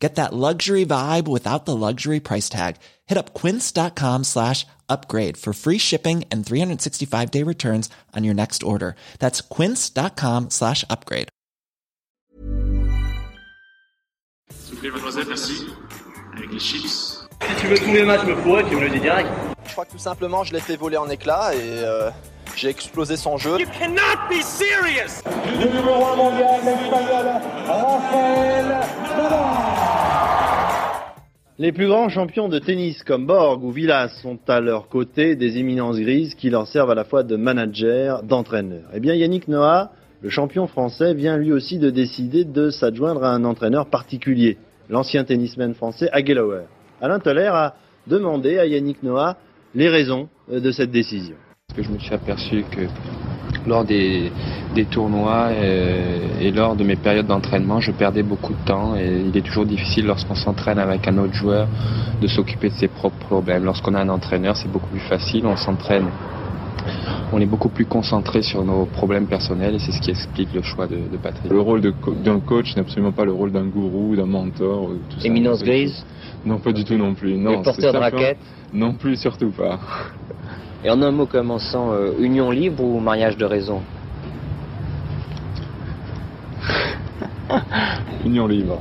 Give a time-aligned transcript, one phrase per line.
[0.00, 2.76] Get that luxury vibe without the luxury price tag.
[3.06, 8.62] Hit up quince.com slash upgrade for free shipping and 365 day returns on your next
[8.62, 8.94] order.
[9.18, 11.28] That's quince.com slash upgrade.
[14.50, 15.66] S'il vous plaît, mademoiselle, merci.
[16.36, 17.26] Avec les chips.
[17.42, 19.28] Si tu veux tous les matchs me faut, tu me le dis direct.
[19.66, 22.10] Je crois que tout simplement, je l'ai fait voler en éclats et euh,
[22.56, 23.58] j'ai explosé son jeu.
[23.58, 25.22] You cannot be serious!
[25.26, 27.26] Le numéro 1 mondial, l'espagnol,
[27.66, 28.76] Rafael
[31.58, 35.58] Les plus grands champions de tennis comme Borg ou Villas sont à leur côté des
[35.58, 38.84] éminences grises qui leur servent à la fois de manager, d'entraîneur.
[38.94, 39.90] Eh bien Yannick Noah,
[40.22, 44.56] le champion français, vient lui aussi de décider de s'adjoindre à un entraîneur particulier,
[44.88, 46.64] l'ancien tennisman français Aguilauer.
[47.02, 47.74] Alain Toller a
[48.06, 49.36] demandé à Yannick Noah
[49.74, 51.36] les raisons de cette décision.
[51.80, 52.82] Que je me suis aperçu que
[53.66, 54.30] lors des,
[54.74, 59.22] des tournois euh, et lors de mes périodes d'entraînement, je perdais beaucoup de temps et
[59.28, 61.68] il est toujours difficile lorsqu'on s'entraîne avec un autre joueur
[62.20, 63.64] de s'occuper de ses propres problèmes.
[63.64, 66.04] Lorsqu'on a un entraîneur, c'est beaucoup plus facile, on s'entraîne.
[67.32, 70.60] On est beaucoup plus concentré sur nos problèmes personnels et c'est ce qui explique le
[70.60, 71.50] choix de, de Patrick.
[71.50, 71.80] Le rôle
[72.22, 74.90] d'un coach n'est absolument pas le rôle d'un gourou, d'un mentor.
[74.90, 75.26] euh, Tout ça.
[75.26, 76.04] Éminence grise,
[76.44, 77.38] Non, pas du tout non plus.
[77.38, 78.38] Non, porteurs de raquettes.
[78.74, 79.78] Non plus, surtout pas.
[80.82, 83.82] Et en un mot commençant, euh, union libre ou mariage de raison?
[88.24, 88.80] Union libre.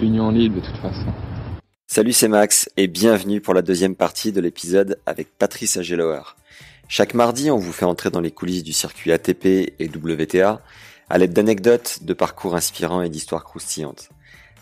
[0.00, 1.12] Union libre de toute façon.
[1.86, 6.22] Salut, c'est Max et bienvenue pour la deuxième partie de l'épisode avec Patrice Agelower.
[6.88, 9.44] Chaque mardi, on vous fait entrer dans les coulisses du circuit ATP
[9.78, 10.62] et WTA
[11.10, 14.08] à l'aide d'anecdotes, de parcours inspirants et d'histoires croustillantes.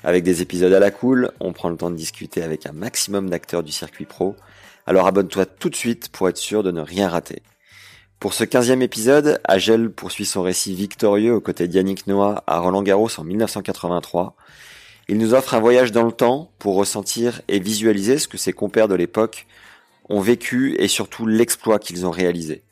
[0.03, 3.31] Avec des épisodes à la cool, on prend le temps de discuter avec un maximum
[3.31, 4.35] d'acteurs du circuit pro,
[4.87, 7.43] alors abonne-toi tout de suite pour être sûr de ne rien rater.
[8.19, 12.83] Pour ce quinzième épisode, Agel poursuit son récit victorieux aux côtés d'Yannick Noah à Roland
[12.83, 14.37] Garros en 1983,
[15.11, 18.53] il nous offre un voyage dans le temps pour ressentir et visualiser ce que ses
[18.53, 19.49] compères de l'époque
[20.09, 22.63] ont vécu et surtout l'exploit qu'ils ont réalisé.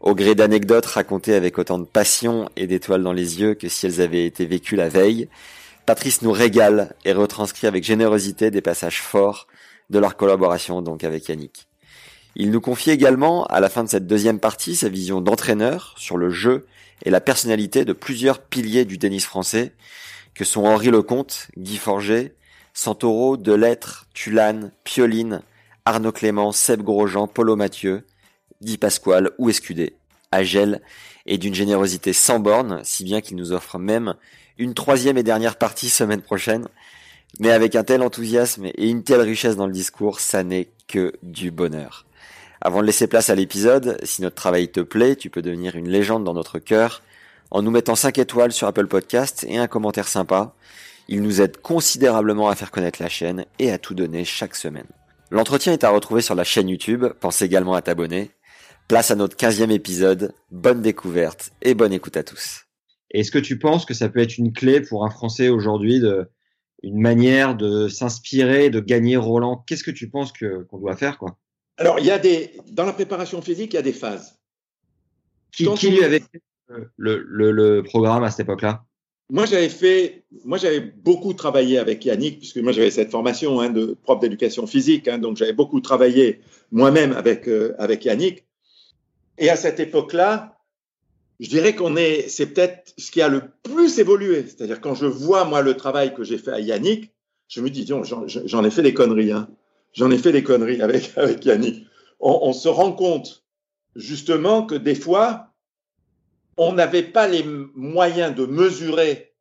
[0.00, 3.86] Au gré d'anecdotes racontées avec autant de passion et d'étoiles dans les yeux que si
[3.86, 5.28] elles avaient été vécues la veille,
[5.84, 9.48] Patrice nous régale et retranscrit avec générosité des passages forts
[9.92, 11.68] de leur collaboration donc avec Yannick.
[12.34, 16.16] Il nous confie également, à la fin de cette deuxième partie, sa vision d'entraîneur sur
[16.16, 16.66] le jeu
[17.04, 19.74] et la personnalité de plusieurs piliers du tennis français,
[20.34, 22.34] que sont Henri Lecomte, Guy Forget,
[22.72, 25.42] Santoro, Delettre, Tulane, Pioline,
[25.84, 28.06] Arnaud Clément, Seb Grosjean, Polo Mathieu,
[28.62, 29.96] Di Pasquale ou Escudé.
[30.30, 30.80] Agel
[31.26, 34.14] est d'une générosité sans borne, si bien qu'il nous offre même
[34.56, 36.66] une troisième et dernière partie semaine prochaine.
[37.40, 41.12] Mais avec un tel enthousiasme et une telle richesse dans le discours, ça n'est que
[41.22, 42.06] du bonheur.
[42.60, 45.88] Avant de laisser place à l'épisode, si notre travail te plaît, tu peux devenir une
[45.88, 47.02] légende dans notre cœur
[47.50, 50.54] en nous mettant 5 étoiles sur Apple Podcast et un commentaire sympa.
[51.08, 54.86] Il nous aide considérablement à faire connaître la chaîne et à tout donner chaque semaine.
[55.30, 58.30] L'entretien est à retrouver sur la chaîne YouTube, pense également à t'abonner.
[58.88, 62.66] Place à notre 15e épisode, bonne découverte et bonne écoute à tous.
[63.10, 66.28] Est-ce que tu penses que ça peut être une clé pour un Français aujourd'hui de
[66.82, 71.18] une manière de s'inspirer, de gagner Roland Qu'est-ce que tu penses que qu'on doit faire
[71.18, 71.38] quoi?
[71.78, 74.38] Alors, il y a des dans la préparation physique, il y a des phases.
[75.52, 76.42] Qui, lui avait fait
[76.96, 78.84] le, le, le programme à cette époque-là?
[79.30, 83.70] Moi, j'avais fait, moi, j'avais beaucoup travaillé avec Yannick, puisque moi, j'avais cette formation hein,
[83.70, 86.40] de prof d'éducation physique, hein, donc j'avais beaucoup travaillé
[86.70, 88.46] moi-même avec euh, avec Yannick.
[89.38, 90.58] Et à cette époque-là,
[91.42, 94.44] je dirais qu'on est, c'est peut-être ce qui a le plus évolué.
[94.46, 97.10] C'est-à-dire quand je vois moi le travail que j'ai fait à Yannick,
[97.48, 99.32] je me dis, j'en ai fait des conneries.
[99.32, 99.48] Hein.
[99.92, 101.84] J'en ai fait des conneries avec avec Yannick.
[102.20, 103.44] On, on se rend compte
[103.96, 105.48] justement que des fois,
[106.56, 107.44] on n'avait pas les
[107.74, 109.34] moyens de mesurer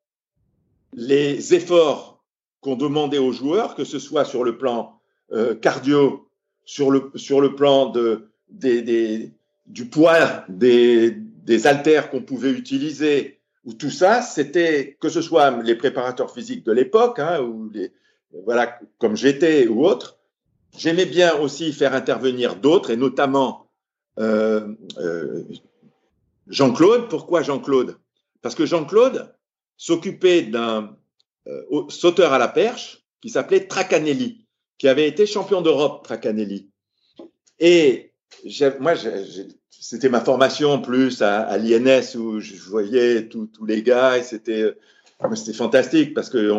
[0.93, 2.23] les efforts
[2.61, 4.99] qu'on demandait aux joueurs, que ce soit sur le plan
[5.33, 6.27] euh, cardio,
[6.65, 9.33] sur le, sur le plan de, des, des,
[9.67, 15.61] du poids des, des haltères qu'on pouvait utiliser, ou tout ça, c'était que ce soit
[15.61, 17.91] les préparateurs physiques de l'époque, hein, ou les,
[18.45, 20.17] voilà, comme j'étais ou autre.
[20.77, 23.69] J'aimais bien aussi faire intervenir d'autres, et notamment
[24.19, 25.43] euh, euh,
[26.47, 27.09] Jean-Claude.
[27.09, 27.97] Pourquoi Jean-Claude?
[28.41, 29.33] Parce que Jean-Claude
[29.77, 30.97] s'occupait d'un
[31.47, 34.45] euh, sauteur à la perche qui s'appelait Tracanelli,
[34.77, 36.69] qui avait été champion d'Europe, Tracanelli.
[37.59, 38.13] Et
[38.79, 38.93] moi,
[39.71, 44.75] c'était ma formation plus à, l'INS où je voyais tous les gars et c'était
[45.35, 46.51] c'était fantastique parce que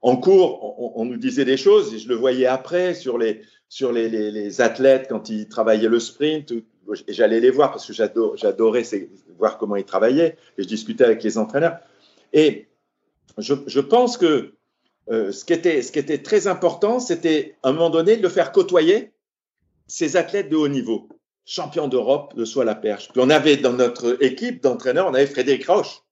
[0.00, 3.92] en cours, on, nous disait des choses et je le voyais après sur les sur
[3.92, 6.52] les, les athlètes quand ils travaillaient le sprint.
[7.06, 8.82] Et j'allais les voir parce que j'adorais
[9.36, 11.78] voir comment ils travaillaient et je discutais avec les entraîneurs.
[12.32, 12.68] Et
[13.36, 14.54] je, je pense que
[15.10, 18.22] euh, ce, qui était, ce qui était très important, c'était à un moment donné de
[18.22, 19.12] le faire côtoyer
[19.86, 21.08] ces athlètes de haut niveau,
[21.48, 23.08] champions d'Europe de soi la perche.
[23.08, 26.02] Puis on avait dans notre équipe d'entraîneurs, on avait Frédéric Roche,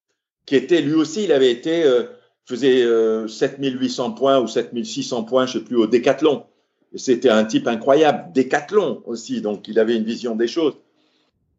[0.47, 2.05] qui était lui aussi, il avait été, euh,
[2.47, 6.47] faisait euh, 7800 points ou 7600 points, je sais plus, au décathlon.
[6.95, 10.79] C'était un type incroyable, décathlon aussi, donc il avait une vision des choses.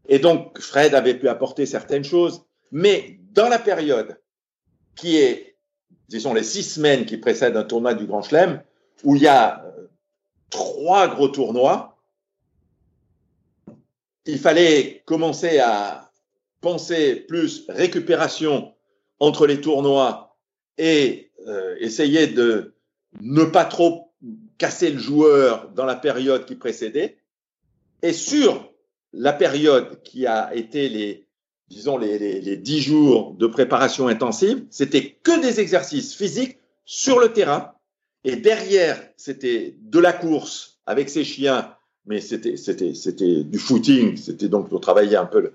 [0.10, 2.42] Et donc Fred avait pu apporter certaines choses,
[2.72, 4.18] mais dans la période
[4.96, 5.58] qui est
[6.08, 8.62] disons les six semaines qui précèdent un tournoi du Grand Chelem,
[9.04, 9.88] où il y a euh,
[10.50, 11.97] trois gros tournois,
[14.28, 16.12] il fallait commencer à
[16.62, 18.74] penser plus récupération
[19.20, 20.38] entre les tournois
[20.78, 22.76] et euh, essayer de
[23.22, 24.14] ne pas trop
[24.58, 27.18] casser le joueur dans la période qui précédait.
[28.02, 28.72] Et sur
[29.14, 31.28] la période qui a été les
[31.70, 37.20] disons, les, les, les 10 jours de préparation intensive, c'était que des exercices physiques sur
[37.20, 37.74] le terrain.
[38.24, 41.76] Et derrière, c'était de la course avec ses chiens,
[42.08, 44.18] mais c'était, du footing.
[44.18, 45.52] C'était donc pour travailler un peu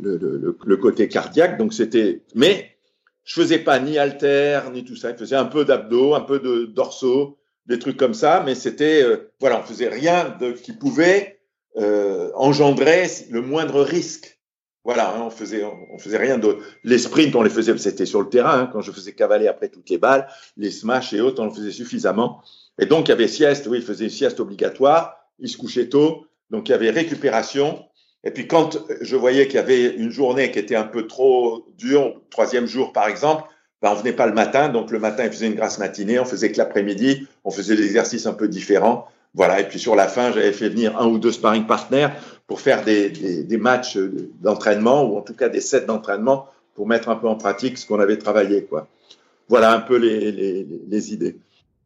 [0.00, 1.58] le, le, côté cardiaque.
[1.58, 2.76] Donc c'était, mais
[3.24, 5.12] je faisais pas ni halter, ni tout ça.
[5.12, 8.42] Je faisais un peu d'abdos, un peu de dorsaux, des trucs comme ça.
[8.44, 11.40] Mais c'était, euh, voilà, on faisait rien de, qui pouvait
[11.76, 14.36] euh, engendrer le moindre risque
[14.86, 16.58] voilà, hein, on faisait, on faisait rien de.
[16.84, 18.60] Les sprints, on les faisait, c'était sur le terrain.
[18.60, 21.50] Hein, quand je faisais cavaler après toutes les balles, les smash et autres, on le
[21.50, 22.40] faisait suffisamment.
[22.78, 23.66] Et donc, il y avait sieste.
[23.66, 25.25] Oui, il faisait une sieste obligatoire.
[25.38, 26.26] Il se couchait tôt.
[26.50, 27.84] Donc, il y avait récupération.
[28.24, 31.66] Et puis, quand je voyais qu'il y avait une journée qui était un peu trop
[31.78, 33.44] dure, troisième jour par exemple,
[33.82, 34.68] ben, on venait pas le matin.
[34.68, 36.18] Donc, le matin, il faisait une grasse matinée.
[36.18, 37.26] On faisait que l'après-midi.
[37.44, 39.06] On faisait des exercices un peu différents.
[39.34, 39.60] Voilà.
[39.60, 42.08] Et puis, sur la fin, j'avais fait venir un ou deux sparring partners
[42.46, 43.98] pour faire des, des, des matchs
[44.40, 47.86] d'entraînement ou en tout cas des sets d'entraînement pour mettre un peu en pratique ce
[47.86, 48.64] qu'on avait travaillé.
[48.64, 48.86] Quoi.
[49.48, 51.38] Voilà un peu les, les, les idées.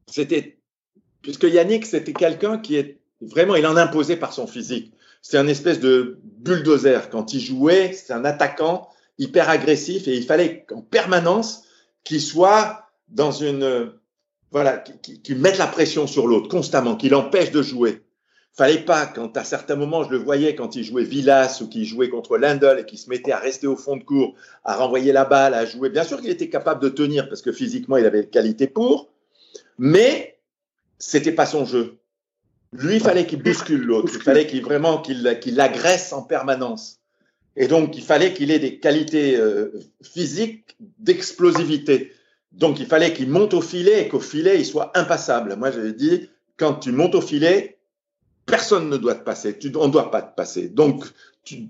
[0.07, 0.57] C'était
[1.23, 4.93] puisque Yannick c'était quelqu'un qui est vraiment il en imposait par son physique.
[5.23, 7.93] C'est un espèce de bulldozer quand il jouait.
[7.93, 8.89] C'est un attaquant
[9.19, 11.65] hyper agressif et il fallait en permanence
[12.05, 13.93] qu'il soit dans une
[14.51, 18.03] voilà, qu'il qui mette la pression sur l'autre constamment, qu'il empêche de jouer
[18.53, 21.85] fallait pas, quand à certains moments, je le voyais quand il jouait Villas ou qu'il
[21.85, 24.35] jouait contre Lindel et qu'il se mettait à rester au fond de cours,
[24.65, 25.89] à renvoyer la balle, à jouer.
[25.89, 29.13] Bien sûr qu'il était capable de tenir parce que physiquement, il avait les qualités pour,
[29.79, 30.39] mais
[30.99, 32.00] c'était pas son jeu.
[32.73, 34.13] Lui, il fallait qu'il bouscule l'autre.
[34.15, 37.01] Il fallait qu'il vraiment qu'il qu'il l'agresse en permanence.
[37.57, 39.73] Et donc, il fallait qu'il ait des qualités euh,
[40.03, 42.13] physiques d'explosivité.
[42.53, 45.57] Donc, il fallait qu'il monte au filet et qu'au filet, il soit impassable.
[45.57, 47.79] Moi, j'avais dit, quand tu montes au filet,
[48.47, 49.59] personne ne doit te passer.
[49.59, 50.69] Tu, on ne doit pas te passer.
[50.69, 51.05] Donc,
[51.45, 51.69] tu,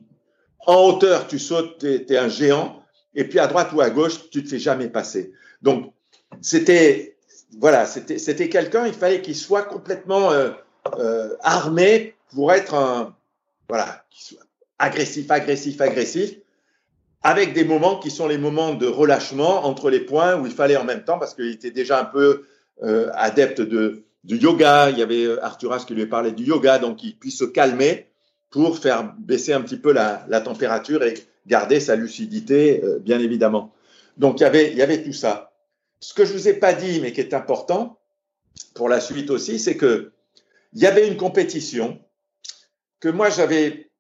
[0.67, 2.83] en hauteur, tu sautes, tu es, un géant.
[3.15, 5.33] Et puis à droite ou à gauche, tu te fais jamais passer.
[5.63, 5.93] Donc,
[6.41, 7.17] c'était
[7.59, 8.87] voilà, c'était quelqu'un.
[8.87, 10.51] Il fallait qu'il soit complètement euh,
[10.99, 13.15] euh, armé pour être un
[13.69, 14.05] voilà,
[14.79, 16.37] agressif, agressif, agressif,
[17.23, 20.77] avec des moments qui sont les moments de relâchement entre les points où il fallait
[20.77, 22.45] en même temps parce qu'il était déjà un peu
[22.83, 24.91] euh, adepte de du yoga.
[24.91, 28.07] Il y avait euh, Arthuras qui lui parlait du yoga, donc il puisse se calmer
[28.51, 31.15] pour faire baisser un petit peu la, la température et
[31.47, 33.73] garder sa lucidité, euh, bien évidemment.
[34.17, 35.53] Donc il y avait, il y avait tout ça.
[36.01, 37.99] Ce que je vous ai pas dit, mais qui est important
[38.75, 40.13] pour la suite aussi, c'est que
[40.73, 42.01] il y avait une compétition
[43.01, 43.91] que moi j'avais,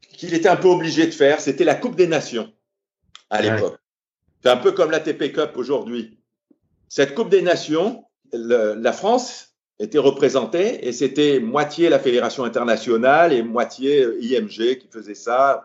[0.00, 1.40] qu'il était un peu obligé de faire.
[1.40, 2.52] C'était la Coupe des Nations
[3.30, 3.78] à l'époque.
[4.42, 6.18] C'est un peu comme la TP Cup aujourd'hui.
[6.88, 13.32] Cette Coupe des Nations, le, la France était représenté et c'était moitié la Fédération internationale
[13.32, 15.64] et moitié euh, IMG qui faisait ça.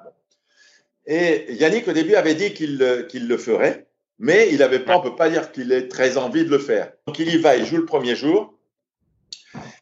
[1.05, 3.87] Et Yannick, au début, avait dit qu'il le ferait,
[4.19, 6.91] mais il avait pas, on peut pas dire qu'il ait très envie de le faire.
[7.05, 8.56] Donc il y va, il joue le premier jour.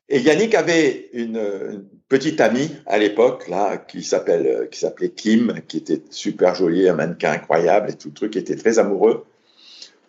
[0.07, 5.77] Et Yannick avait une, petite amie à l'époque là qui s'appelle qui s'appelait Kim, qui
[5.77, 9.25] était super jolie, un mannequin incroyable et tout le truc, était très amoureux.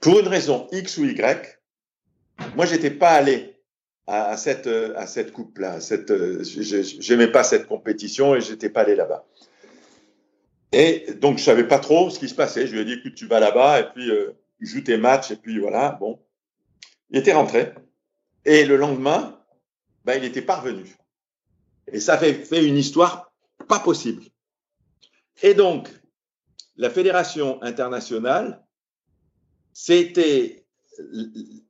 [0.01, 1.59] Pour une raison X ou Y,
[2.55, 3.57] moi j'étais pas allé
[4.07, 5.81] à, cette, à cette coupe-là.
[5.81, 6.13] Cette,
[7.01, 9.27] j'aimais pas cette compétition et j'étais pas allé là-bas.
[10.73, 12.67] Et donc, je savais pas trop ce qui se passait.
[12.67, 15.37] Je lui ai dit, écoute, tu vas là-bas et puis euh, joue tes matchs et
[15.37, 15.97] puis voilà.
[16.01, 16.19] Bon,
[17.11, 17.73] il était rentré.
[18.45, 19.36] Et le lendemain,
[20.07, 20.97] ben, il était parvenu.
[21.93, 23.33] Et ça fait, fait une histoire
[23.69, 24.23] pas possible.
[25.43, 25.89] Et donc,
[26.77, 28.65] la fédération internationale,
[29.73, 30.65] c'était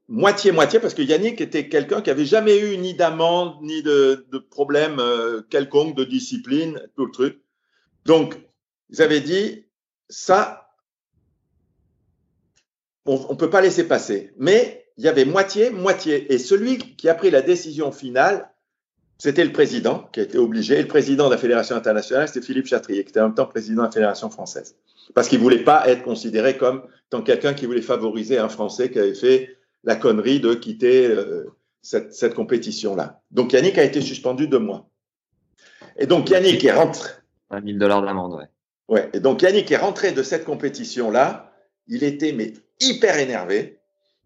[0.08, 4.38] moitié-moitié, parce que Yannick était quelqu'un qui avait jamais eu ni d'amende, ni de, de
[4.38, 7.42] problème euh, quelconque de discipline, tout le truc.
[8.04, 8.38] Donc,
[8.90, 9.66] ils avaient dit,
[10.10, 10.70] ça,
[13.06, 14.32] on ne peut pas laisser passer.
[14.36, 16.32] Mais il y avait moitié-moitié.
[16.32, 18.50] Et celui qui a pris la décision finale,
[19.18, 20.78] c'était le président qui a été obligé.
[20.78, 23.46] Et le président de la Fédération internationale, c'était Philippe Chatrier, qui était en même temps
[23.46, 24.76] président de la Fédération française.
[25.14, 28.98] Parce qu'il voulait pas être considéré comme tant quelqu'un qui voulait favoriser un Français qui
[28.98, 31.44] avait fait la connerie de quitter euh,
[31.80, 33.20] cette, cette compétition-là.
[33.30, 34.88] Donc Yannick a été suspendu deux mois.
[35.96, 37.10] Et donc Yannick est rentré.
[37.50, 38.46] 20 000 dollars d'amende, ouais.
[38.88, 39.10] Ouais.
[39.12, 41.52] Et donc Yannick est rentré de cette compétition-là.
[41.86, 43.78] Il était mais hyper énervé.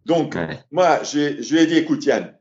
[0.06, 0.58] Donc Ouais.
[0.70, 2.34] moi, je, je lui ai dit, écoute Yann,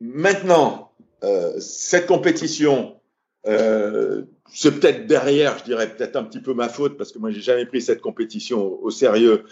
[0.00, 0.92] maintenant,
[1.24, 3.00] euh, cette compétition,
[3.46, 4.22] euh,
[4.52, 7.40] c'est peut-être derrière, je dirais peut-être un petit peu ma faute, parce que moi, j'ai
[7.40, 9.44] jamais pris cette compétition au, au sérieux.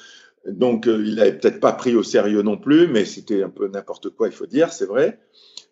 [0.47, 3.69] Donc, euh, il n'avait peut-être pas pris au sérieux non plus, mais c'était un peu
[3.69, 5.19] n'importe quoi, il faut dire, c'est vrai.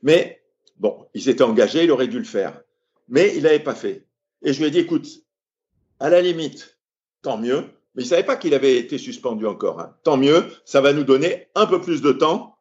[0.03, 0.43] Mais
[0.79, 2.61] bon, il s'était engagé, il aurait dû le faire.
[3.09, 4.05] Mais il n'avait pas fait.
[4.43, 5.07] Et je lui ai dit, écoute,
[6.01, 6.79] à la limite,
[7.23, 7.65] tant mieux.
[7.95, 9.81] Mais il savait pas qu'il avait été suspendu encore.
[9.81, 9.95] hein.
[10.03, 12.57] Tant mieux, ça va nous donner un peu plus de temps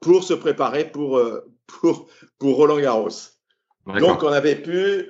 [0.00, 2.06] pour se préparer pour, euh, pour,
[2.38, 3.08] pour Roland Garros.
[4.00, 5.06] Donc on avait pu,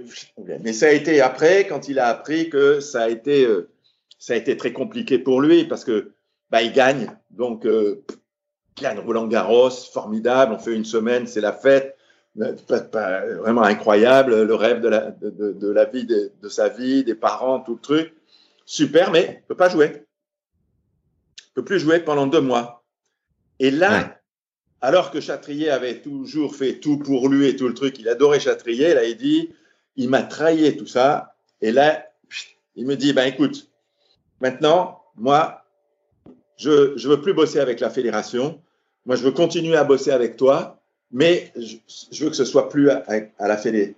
[0.62, 3.68] mais ça a été après quand il a appris que ça a été, euh,
[4.18, 6.12] ça a été très compliqué pour lui parce que
[6.50, 7.10] bah, il gagne.
[7.30, 8.04] Donc euh,
[8.78, 10.54] il gagne Roland Garros, formidable.
[10.54, 11.96] On fait une semaine, c'est la fête,
[12.40, 16.30] Euh, pas- pas- vraiment incroyable, le rêve de la, de, de- de la vie de,
[16.40, 18.14] de sa vie, des parents, tout le truc,
[18.70, 20.04] super, mais il peut pas jouer.
[21.48, 22.84] Il peut plus jouer pendant deux mois.
[23.58, 24.06] Et là, Ouais.
[24.80, 28.38] alors que Chatrier avait toujours fait tout pour lui et tout le truc, il adorait
[28.38, 29.50] Chatrier, là il dit,
[29.96, 31.34] il m'a trahi tout ça.
[31.60, 32.06] Et là,
[32.76, 33.68] il me dit, ben écoute,
[34.40, 35.64] maintenant, moi,
[36.56, 38.62] je je veux plus bosser avec la fédération.
[39.04, 41.76] Moi, je veux continuer à bosser avec toi, mais je,
[42.12, 43.02] je veux que ce soit plus à,
[43.38, 43.96] à la fédé.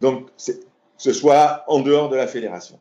[0.00, 0.52] Donc, que
[0.96, 2.80] ce soit en dehors de la fédération.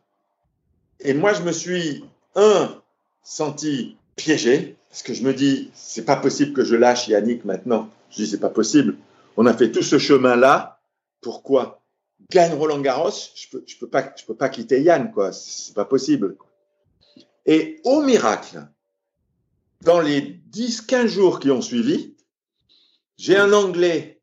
[0.99, 2.81] Et moi, je me suis, un,
[3.23, 7.89] senti piégé, parce que je me dis, c'est pas possible que je lâche Yannick maintenant.
[8.11, 8.97] Je dis, c'est pas possible.
[9.37, 10.79] On a fait tout ce chemin-là.
[11.21, 11.81] Pourquoi?
[12.31, 15.31] Gagne Roland Garros, je peux, je peux pas, je peux pas quitter Yann, quoi.
[15.33, 16.37] C'est pas possible.
[17.45, 18.65] Et au miracle,
[19.81, 22.15] dans les 10-15 jours qui ont suivi,
[23.17, 24.21] j'ai un Anglais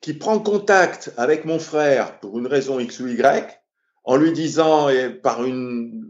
[0.00, 3.61] qui prend contact avec mon frère pour une raison X ou Y,
[4.04, 6.06] en lui disant, et par une,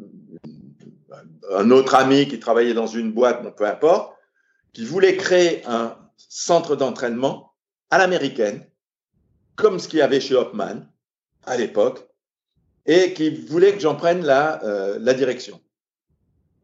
[1.54, 4.14] un autre ami qui travaillait dans une boîte, bon, peu importe,
[4.72, 7.52] qui voulait créer un centre d'entraînement
[7.90, 8.66] à l'américaine,
[9.56, 10.87] comme ce qu'il y avait chez Hopman
[11.44, 12.08] à l'époque,
[12.87, 15.61] et qui voulait que j'en prenne la, euh, la direction.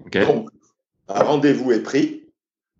[0.00, 0.50] Donc,
[1.08, 2.30] un rendez-vous est pris.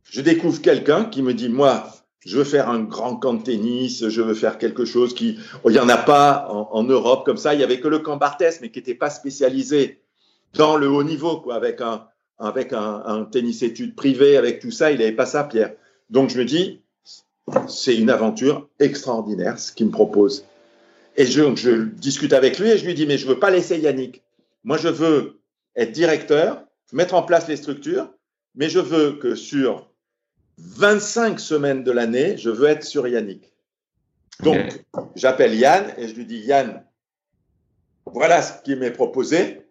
[0.05, 1.91] Je découvre quelqu'un qui me dit, moi,
[2.29, 5.71] je veux faire un grand camp de tennis, je veux faire quelque chose qui, oh,
[5.71, 7.55] il n'y en a pas en, Europe comme ça.
[7.55, 10.03] Il y avait que le camp Barthès, mais qui n'était pas spécialisé
[10.53, 12.07] dans le haut niveau, quoi, avec un,
[12.39, 14.93] avec un, un tennis études privé, avec tout ça.
[14.93, 15.73] Il n'avait pas ça, Pierre.
[16.11, 16.83] Donc, je me dis,
[17.67, 20.45] c'est une aventure extraordinaire, ce qu'il me propose.
[21.17, 23.79] Et je, je discute avec lui et je lui dis, mais je veux pas laisser
[23.79, 24.23] Yannick.
[24.65, 25.41] Moi, je veux
[25.77, 28.13] être directeur, mettre en place les structures,
[28.55, 29.89] mais je veux que sur
[30.59, 33.53] 25 semaines de l'année, je veux être sur Yannick.
[34.43, 34.57] Donc,
[35.17, 36.85] j'appelle Yann et je lui dis, Yann,
[38.07, 39.63] voilà ce qui m'est proposé.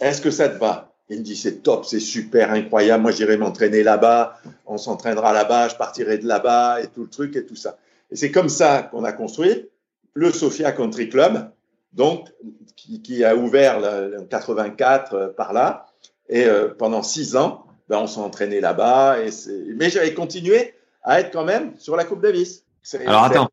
[0.00, 0.92] Est-ce que ça te va?
[1.08, 3.02] Il me dit, c'est top, c'est super, incroyable.
[3.02, 4.38] Moi, j'irai m'entraîner là-bas.
[4.66, 7.76] On s'entraînera là-bas, je partirai de là-bas et tout le truc et tout ça.
[8.10, 9.68] Et c'est comme ça qu'on a construit
[10.14, 11.50] le Sofia Country Club,
[11.92, 12.28] donc,
[12.76, 15.86] qui, qui a ouvert le- en 84 euh, par là.
[16.28, 19.22] Et euh, pendant six ans, ben, on s'est entraîné là-bas.
[19.22, 19.28] Et
[19.76, 20.72] mais j'avais continué
[21.02, 22.64] à être quand même sur la Coupe Davis.
[23.06, 23.50] Alors attends,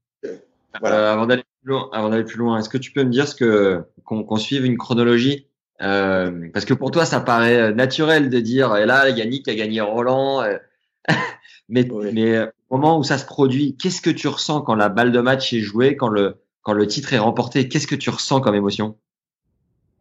[0.79, 0.95] Voilà.
[0.95, 4.63] Euh, avant d'aller plus loin, est-ce que tu peux me dire ce que qu'on suive
[4.65, 5.47] une chronologie
[5.81, 9.55] Euh, Parce que pour toi, ça paraît euh, naturel de dire et là, Yannick a
[9.55, 10.41] gagné Roland.
[10.41, 10.57] euh,
[11.67, 14.87] mais mais euh, au moment où ça se produit, qu'est-ce que tu ressens quand la
[14.87, 17.67] balle de match est jouée, quand le quand le titre est remporté?
[17.67, 18.97] Qu'est-ce que tu ressens comme émotion?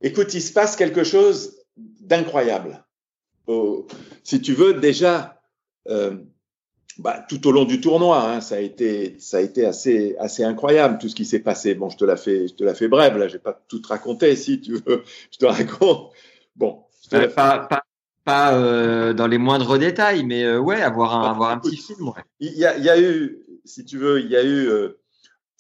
[0.00, 2.85] Écoute, il se passe quelque chose d'incroyable.
[4.24, 5.40] Si tu veux, déjà,
[5.88, 6.16] euh,
[6.98, 10.44] bah, tout au long du tournoi, hein, ça a été, ça a été assez, assez
[10.44, 11.74] incroyable tout ce qui s'est passé.
[11.74, 13.16] Bon, je te la fais, je te la fais brève.
[13.16, 14.34] Là, j'ai pas tout raconté.
[14.36, 15.02] Si tu veux,
[15.32, 16.12] je te raconte.
[16.56, 17.84] Bon, je te Euh, Pas pas
[18.24, 22.08] pas euh, dans les moindres détails, mais euh, ouais, avoir un avoir un petit film.
[22.08, 22.22] Ouais.
[22.40, 25.00] il y a, il y a eu, si tu veux, il y a eu euh,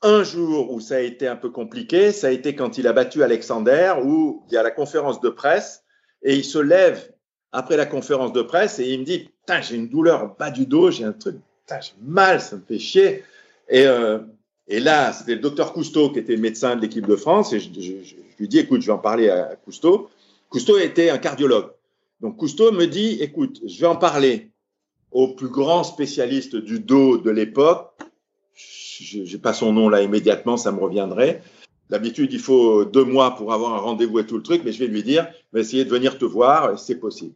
[0.02, 2.92] un jour où ça a été un peu compliqué, ça a été quand il a
[2.92, 5.82] battu Alexander, où il y a la conférence de presse,
[6.22, 7.10] et il se lève
[7.52, 10.66] après la conférence de presse et il me dit Putain, j'ai une douleur bas du
[10.66, 13.24] dos, j'ai un truc, putain, j'ai mal, ça me fait chier.
[13.68, 14.18] Et, euh,
[14.66, 17.68] et là, c'était le docteur Cousteau qui était médecin de l'équipe de France, et je,
[17.72, 20.10] je, lui dis Écoute, je vais en parler à Cousteau.
[20.50, 21.70] Cousteau était un cardiologue.
[22.20, 24.50] Donc Cousteau me dit Écoute, je vais en parler
[25.10, 27.92] au plus grand spécialiste du dos de l'époque.
[28.54, 31.42] Je n'ai pas son nom là immédiatement, ça me reviendrait.
[31.90, 34.78] D'habitude, il faut deux mois pour avoir un rendez-vous et tout le truc, mais je
[34.78, 37.34] vais lui dire, je vais essayer de venir te voir, c'est possible.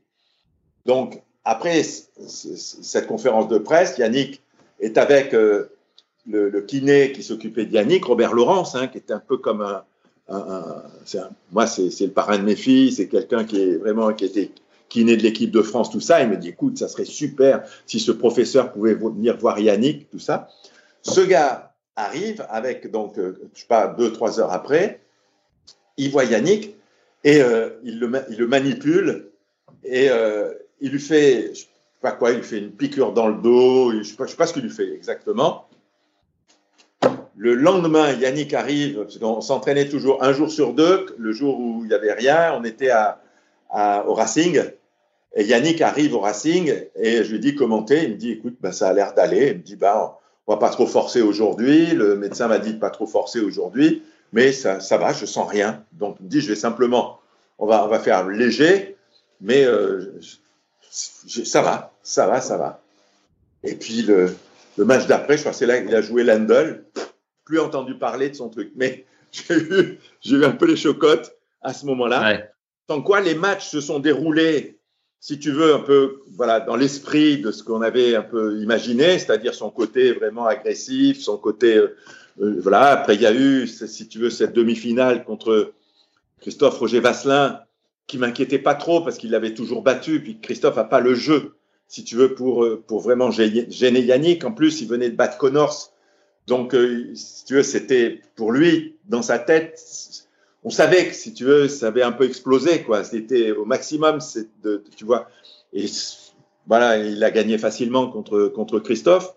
[0.85, 4.43] Donc, après cette conférence de presse, Yannick
[4.81, 5.71] est avec euh,
[6.27, 9.85] le, kiné qui s'occupait de Yannick, Robert Laurence, hein, qui est un peu comme un.
[10.29, 14.13] un, un, un moi, c'est le parrain de mes filles, c'est quelqu'un qui est vraiment
[14.13, 14.51] qui était
[14.89, 16.23] kiné de l'équipe de France, tout ça.
[16.23, 20.19] Il me dit, écoute, ça serait super si ce professeur pouvait venir voir Yannick, tout
[20.19, 20.49] ça.
[21.01, 25.01] Ce gars arrive avec, donc, euh, je sais pas, deux, trois heures après,
[25.97, 26.75] il voit Yannick
[27.25, 29.31] et euh, il, le, il le manipule
[29.85, 31.67] et euh, il lui fait, je sais
[32.01, 34.37] pas quoi, il lui fait une piqûre dans le dos, je sais pas, je sais
[34.37, 35.69] pas ce qu'il lui fait exactement.
[37.37, 41.81] Le lendemain, Yannick arrive, parce qu'on s'entraînait toujours un jour sur deux, le jour où
[41.83, 43.21] il n'y avait rien, on était à,
[43.71, 44.63] à, au Racing,
[45.35, 48.71] et Yannick arrive au Racing, et je lui dis commenter, il me dit, écoute, ben,
[48.71, 52.17] ça a l'air d'aller, il me dit, bah, on va pas trop forcer aujourd'hui, le
[52.17, 55.85] médecin m'a dit de pas trop forcer aujourd'hui, mais ça, ça va, je sens rien.
[55.93, 57.21] Donc il me dit, je vais simplement,
[57.59, 58.97] on va, on va faire léger,
[59.41, 60.19] mais euh,
[61.27, 62.81] je, ça va, ça va, ça va.
[63.63, 64.35] Et puis le,
[64.77, 66.85] le match d'après, je crois que c'est là qu'il a joué Landel,
[67.45, 69.55] plus entendu parler de son truc, mais j'ai
[70.31, 72.23] eu, un peu les chocottes à ce moment-là.
[72.23, 72.51] Ouais.
[72.87, 74.79] Tant quoi, les matchs se sont déroulés
[75.23, 79.21] si tu veux, un peu voilà, dans l'esprit de ce qu'on avait un peu imaginé,
[79.21, 81.77] c'est-à-dire son côté vraiment agressif, son côté.
[81.77, 81.97] Euh,
[82.41, 85.75] euh, voilà, après, il y a eu, si tu veux, cette demi-finale contre
[86.41, 87.61] Christophe Roger Vasselin,
[88.09, 91.55] qui m'inquiétait pas trop parce qu'il l'avait toujours battu, puis Christophe n'a pas le jeu,
[91.87, 94.45] si tu veux, pour, euh, pour vraiment gêner Yannick.
[94.45, 95.93] En plus, il venait de battre Connors.
[96.49, 99.81] Donc, euh, si tu veux, c'était pour lui, dans sa tête,
[100.65, 103.05] on savait que si tu veux, ça avait un peu explosé, quoi.
[103.05, 105.29] C'était au maximum, c'est de, tu vois.
[105.73, 105.87] Et
[106.67, 109.35] voilà, il a gagné facilement contre, contre Christophe.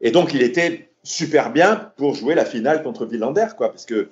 [0.00, 4.08] Et donc, il était super bien pour jouer la finale contre Villander, quoi, parce que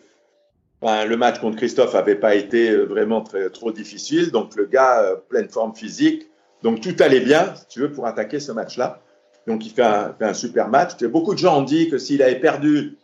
[0.80, 4.30] ben, le match contre Christophe avait pas été vraiment très, trop difficile.
[4.30, 6.28] Donc, le gars, euh, pleine forme physique.
[6.62, 9.02] Donc, tout allait bien, si tu veux, pour attaquer ce match-là.
[9.48, 11.02] Donc, il fait un, fait un super match.
[11.04, 12.96] Beaucoup de gens ont dit que s'il avait perdu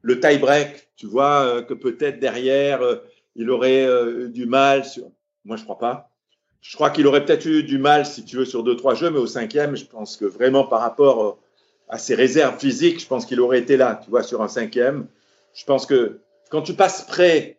[0.00, 2.96] le tie-break, tu vois, euh, que peut-être derrière, euh,
[3.36, 4.84] il aurait euh, du mal.
[4.84, 5.04] Sur...
[5.44, 6.10] Moi, je crois pas.
[6.60, 9.08] Je crois qu'il aurait peut-être eu du mal, si tu veux, sur deux, trois jeux,
[9.08, 11.38] mais au cinquième, je pense que vraiment par rapport
[11.88, 15.06] à ses réserves physiques, je pense qu'il aurait été là, tu vois, sur un cinquième.
[15.54, 16.18] Je pense que
[16.50, 17.58] quand tu passes près,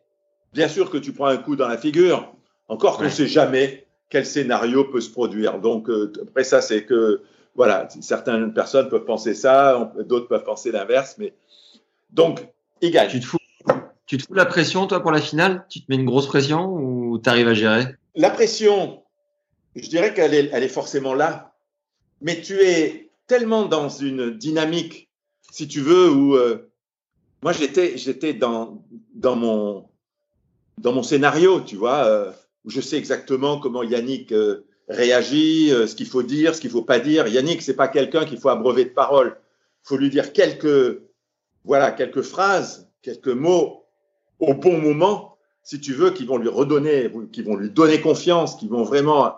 [0.51, 2.35] bien sûr que tu prends un coup dans la figure,
[2.67, 5.59] encore qu'on ne sait jamais quel scénario peut se produire.
[5.59, 5.89] Donc,
[6.21, 7.21] après ça, c'est que,
[7.55, 11.33] voilà, certaines personnes peuvent penser ça, d'autres peuvent penser l'inverse, mais
[12.11, 12.41] donc,
[12.81, 13.09] il gagne.
[13.09, 13.37] Tu te, fous,
[14.05, 15.65] tu te fous la pression, toi, pour la finale?
[15.69, 17.95] Tu te mets une grosse pression ou tu arrives à gérer?
[18.15, 19.03] La pression,
[19.75, 21.55] je dirais qu'elle est, elle est forcément là.
[22.21, 25.09] Mais tu es tellement dans une dynamique,
[25.51, 26.69] si tu veux, où euh,
[27.43, 29.89] moi j'étais, j'étais dans, dans, mon,
[30.77, 32.31] dans mon scénario, tu vois, euh,
[32.65, 36.81] où je sais exactement comment Yannick euh, réagit, ce qu'il faut dire, ce qu'il faut
[36.81, 37.27] pas dire.
[37.27, 39.37] Yannick, c'est pas quelqu'un qu'il faut abreuver de paroles.
[39.85, 40.99] Il faut lui dire quelques
[41.65, 43.85] voilà quelques phrases, quelques mots
[44.39, 48.55] au bon moment, si tu veux, qui vont lui redonner, qui vont lui donner confiance,
[48.55, 49.35] qui vont vraiment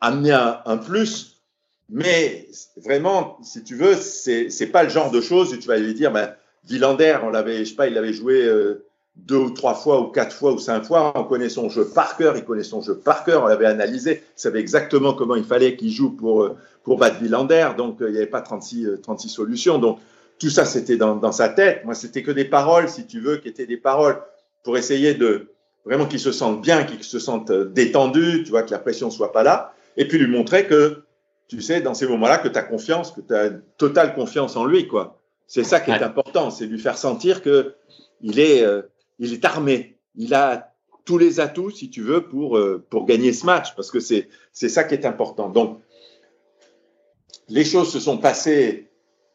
[0.00, 1.40] amener un, plus.
[1.88, 5.78] Mais vraiment, si tu veux, c'est c'est pas le genre de choses où tu vas
[5.78, 8.84] lui dire, ben, Villander, on l'avait, je sais pas, il l'avait joué euh,
[9.16, 11.12] deux ou trois fois ou quatre fois ou cinq fois.
[11.16, 13.42] On connaît son jeu par cœur, il connaît son jeu par cœur.
[13.42, 17.18] On l'avait analysé, il savait exactement comment il fallait qu'il joue pour euh, pour battre
[17.20, 17.70] Villander.
[17.76, 19.78] Donc euh, il n'y avait pas 36 36 solutions.
[19.78, 19.98] Donc
[20.38, 21.84] tout ça, c'était dans, dans, sa tête.
[21.84, 24.20] Moi, c'était que des paroles, si tu veux, qui étaient des paroles
[24.64, 25.52] pour essayer de
[25.84, 29.32] vraiment qu'il se sente bien, qu'il se sente détendu, tu vois, que la pression soit
[29.32, 31.04] pas là, et puis lui montrer que,
[31.48, 34.64] tu sais, dans ces moments-là, que tu as confiance, que tu as totale confiance en
[34.64, 35.18] lui, quoi.
[35.46, 37.74] C'est ça qui est important, c'est lui faire sentir que
[38.22, 38.82] il est, euh,
[39.18, 40.72] il est armé, il a
[41.04, 44.28] tous les atouts, si tu veux, pour euh, pour gagner ce match, parce que c'est
[44.52, 45.50] c'est ça qui est important.
[45.50, 45.80] Donc,
[47.48, 48.88] les choses se sont passées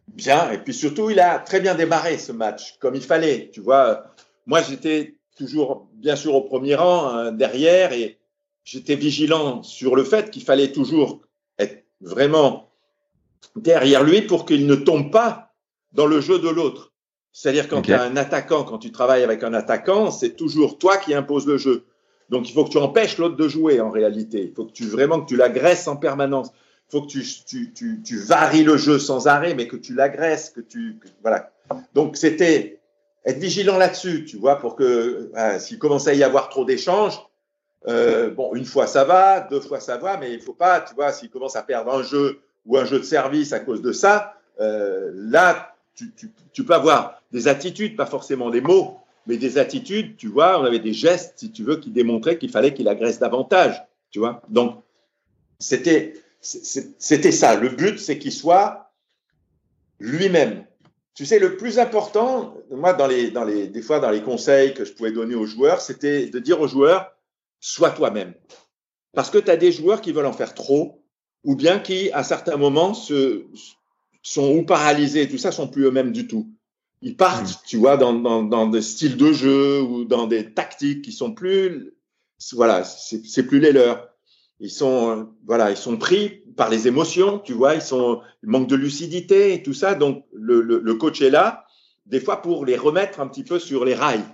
[0.08, 0.52] bien.
[0.52, 3.50] Et puis surtout, il a très bien démarré ce match, comme il fallait.
[3.52, 4.06] Tu vois,
[4.46, 8.18] moi, j'étais toujours, bien sûr, au premier rang, hein, derrière, et
[8.64, 11.22] j'étais vigilant sur le fait qu'il fallait toujours
[11.60, 12.70] être vraiment
[13.56, 15.54] derrière lui pour qu'il ne tombe pas
[15.94, 16.94] dans le jeu de l'autre.
[17.32, 20.98] C'est-à-dire quand tu as un attaquant, quand tu travailles avec un attaquant, c'est toujours toi
[20.98, 21.86] qui imposes le jeu.
[22.30, 24.44] Donc il faut que tu empêches l'autre de jouer en réalité.
[24.50, 26.50] Il faut que tu vraiment que tu l'agresses en permanence.
[26.90, 30.50] Faut que tu, tu, tu, tu varies le jeu sans arrêt, mais que tu l'agresses,
[30.50, 31.52] que tu voilà.
[31.94, 32.80] Donc c'était
[33.26, 37.20] être vigilant là-dessus, tu vois, pour que ah, s'il commençait à y avoir trop d'échanges,
[37.88, 40.96] euh, bon, une fois ça va, deux fois ça va, mais il faut pas, tu
[40.96, 43.92] vois, s'il commence à perdre un jeu ou un jeu de service à cause de
[43.92, 49.38] ça, euh, là, tu, tu, tu peux avoir des attitudes, pas forcément des mots, mais
[49.38, 52.74] des attitudes, tu vois, on avait des gestes, si tu veux, qui démontraient qu'il fallait
[52.74, 54.42] qu'il agresse davantage, tu vois.
[54.48, 54.82] Donc,
[55.60, 56.14] c'était,
[56.48, 57.56] c'était ça.
[57.56, 58.92] Le but, c'est qu'il soit
[60.00, 60.66] lui-même.
[61.14, 64.74] Tu sais, le plus important, moi, dans les, dans les, des fois, dans les conseils
[64.74, 67.12] que je pouvais donner aux joueurs, c'était de dire aux joueurs,
[67.60, 68.34] sois toi-même.
[69.14, 71.04] Parce que tu as des joueurs qui veulent en faire trop,
[71.44, 73.46] ou bien qui, à certains moments, se,
[74.22, 76.52] sont ou paralysés et tout ça, sont plus eux-mêmes du tout.
[77.02, 81.04] Ils partent, tu vois, dans, dans, dans des styles de jeu ou dans des tactiques
[81.04, 81.94] qui sont plus,
[82.54, 84.07] voilà, c'est plus les leurs.
[84.60, 88.50] Ils sont, euh, voilà, ils sont pris par les émotions, tu vois, ils sont, ils
[88.50, 89.94] manquent de lucidité et tout ça.
[89.94, 91.66] Donc, le, le, coach est là,
[92.08, 94.26] des fois pour les remettre un petit peu sur les rails.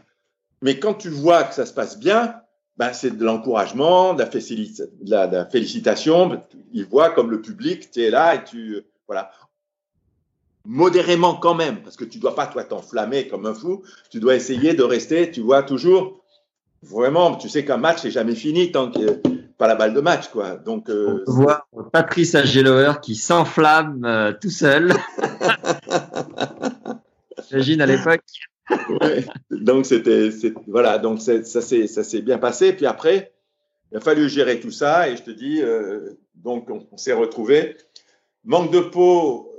[0.61, 2.35] Mais quand tu vois que ça se passe bien,
[2.77, 4.23] ben, c'est de l'encouragement, de
[5.09, 6.41] la félicitation.
[6.71, 9.31] Ils voient comme le public, tu es là et tu, voilà.
[10.65, 13.83] Modérément quand même, parce que tu dois pas, toi, t'enflammer comme un fou.
[14.09, 16.23] Tu dois essayer de rester, tu vois, toujours,
[16.81, 19.21] vraiment, tu sais qu'un match n'est jamais fini tant que
[19.63, 20.57] pas la balle de match, quoi.
[20.57, 24.93] Donc, euh, On peut voir Patrice Agelower qui s'enflamme euh, tout seul.
[27.47, 28.25] J'imagine à l'époque.
[28.89, 29.23] Ouais.
[29.51, 30.31] Donc c'était,
[30.67, 32.73] voilà, donc ça s'est, ça s'est bien passé.
[32.73, 33.31] Puis après,
[33.93, 37.13] il a fallu gérer tout ça et je te dis, euh, donc on, on s'est
[37.13, 37.77] retrouvé.
[38.43, 39.49] Manque de peau,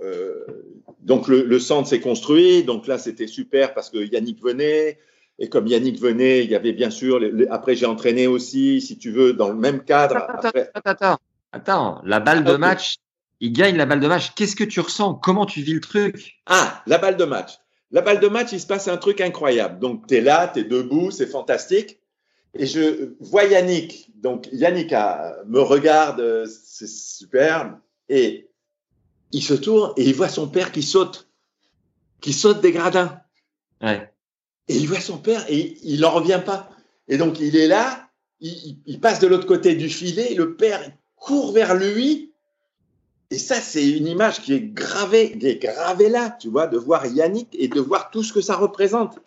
[1.00, 2.62] donc le, le centre s'est construit.
[2.62, 4.98] Donc là, c'était super parce que Yannick venait.
[5.38, 7.18] Et comme Yannick venait, il y avait bien sûr.
[7.18, 10.16] les- les- après, j'ai entraîné aussi, si tu veux, dans le même cadre.
[10.16, 11.18] Attends, Après- attends, attends,
[11.52, 12.96] attends, la balle de match,
[13.40, 14.32] il gagne la balle de match.
[14.34, 15.14] Qu'est-ce que tu ressens?
[15.14, 16.36] Comment tu vis le truc?
[16.46, 17.58] Ah, la balle de match.
[17.90, 19.78] La balle de match, il se passe un truc incroyable.
[19.80, 21.98] Donc, tu es là, tu es debout, c'est fantastique.
[22.54, 24.10] Et je vois Yannick.
[24.20, 27.76] Donc, Yannick a- me regarde, euh, c'est super.
[28.08, 28.48] Et
[29.32, 31.28] il se tourne et il voit son père qui saute,
[32.20, 33.20] qui saute des gradins.
[33.82, 34.10] Ouais.
[34.68, 36.70] Et il voit son père et il n'en revient pas.
[37.08, 38.08] Et donc, il est là,
[38.40, 40.80] il, passe de l'autre côté du filet, le père
[41.16, 42.32] court vers lui.
[43.30, 46.78] Et ça, c'est une image qui est gravée, qui est gravée là, tu vois, de
[46.78, 49.18] voir Yannick et de voir tout ce que ça représente.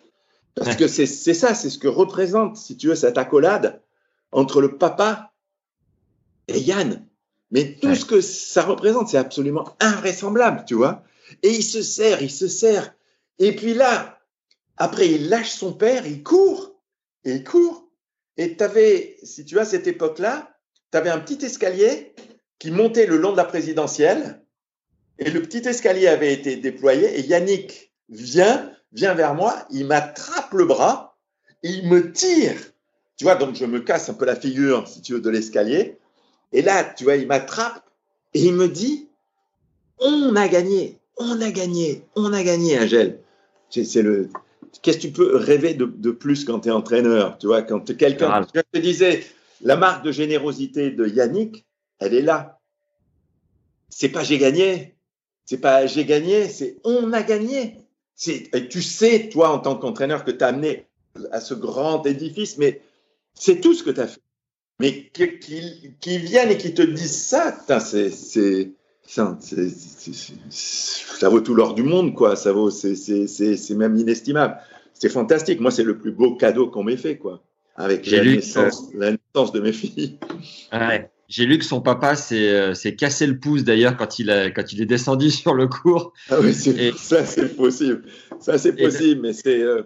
[0.54, 3.80] Parce que c'est c'est ça, c'est ce que représente, si tu veux, cette accolade
[4.32, 5.32] entre le papa
[6.48, 7.04] et Yann.
[7.50, 11.02] Mais tout ce que ça représente, c'est absolument invraisemblable, tu vois.
[11.42, 12.94] Et il se sert, il se sert.
[13.38, 14.17] Et puis là,
[14.78, 16.76] après, il lâche son père, il court,
[17.24, 17.88] et il court.
[18.36, 20.56] Et tu avais, si tu as cette époque-là,
[20.92, 22.14] tu avais un petit escalier
[22.60, 24.40] qui montait le long de la présidentielle,
[25.18, 30.52] et le petit escalier avait été déployé, et Yannick vient, vient vers moi, il m'attrape
[30.54, 31.18] le bras,
[31.64, 32.56] il me tire.
[33.16, 35.98] Tu vois, donc je me casse un peu la figure, si tu veux, de l'escalier.
[36.52, 37.84] Et là, tu vois, il m'attrape,
[38.32, 39.08] et il me dit,
[39.98, 43.18] on a gagné, on a gagné, on a gagné, Angèle.
[43.70, 44.30] C'est le,
[44.82, 47.96] qu'est-ce que tu peux rêver de, de plus quand tu es entraîneur Tu vois, quand
[47.96, 49.24] quelqu'un, je te disais,
[49.62, 51.66] la marque de générosité de Yannick,
[51.98, 52.60] elle est là.
[53.88, 54.96] C'est pas j'ai gagné,
[55.44, 57.78] c'est pas j'ai gagné, c'est on a gagné.
[58.26, 60.86] Et tu sais, toi, en tant qu'entraîneur, que tu as amené
[61.30, 62.82] à ce grand édifice, mais
[63.34, 64.20] c'est tout ce que tu as fait.
[64.80, 68.72] Mais qu'ils viennent et qu'ils te disent ça, c'est,
[69.10, 72.36] ça, c'est- c'est- c'est- ça vaut tout l'or du monde, quoi.
[72.36, 72.94] Ça vaut, c'est,
[73.74, 74.58] même inestimable.
[74.94, 75.60] C'est fantastique.
[75.60, 77.42] Moi, c'est le plus beau cadeau qu'on m'ait fait, quoi.
[77.76, 80.18] Avec J'ai la lu que- naissance, la naissance de mes filles.
[80.72, 81.10] Ouais.
[81.28, 84.50] J'ai lu que son papa s'est euh, s'est cassé le pouce d'ailleurs quand il a
[84.50, 86.12] quand il est descendu sur le cours.
[86.30, 88.04] Ah oui, c'est, Et- ça, c'est possible.
[88.40, 89.60] Ça, c'est possible, mais c'est.
[89.62, 89.82] euh,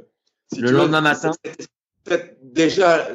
[0.53, 1.33] si Le lendemain matin.
[1.45, 1.67] c'est-
[2.09, 3.09] c'est- déjà,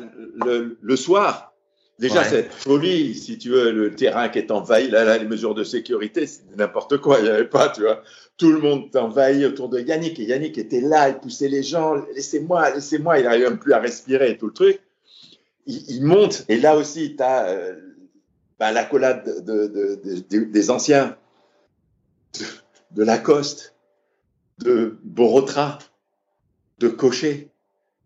[0.46, 1.54] le, le soir,
[2.00, 2.30] déjà, Ouais.
[2.30, 5.64] cette folie, si tu veux, le terrain qui est envahi, là, là les mesures de
[5.64, 7.20] sécurité, c'est n'importe quoi.
[7.20, 8.04] Il n'y avait pas, tu vois.
[8.38, 10.20] Tout le monde envahi autour de Yannick.
[10.20, 11.96] Et Yannick était là, il poussait les gens.
[12.16, 13.18] Laissez-moi, laissez-moi.
[13.20, 14.80] Il n'arrivait même plus à respirer et tout le truc.
[15.66, 16.46] Il, il monte.
[16.50, 17.72] Et là aussi, tu as
[18.60, 21.18] l'accolade de, de- de- de- des anciens,
[22.92, 23.76] de Lacoste,
[24.60, 25.80] de Borotra,
[26.80, 27.50] de Cochet.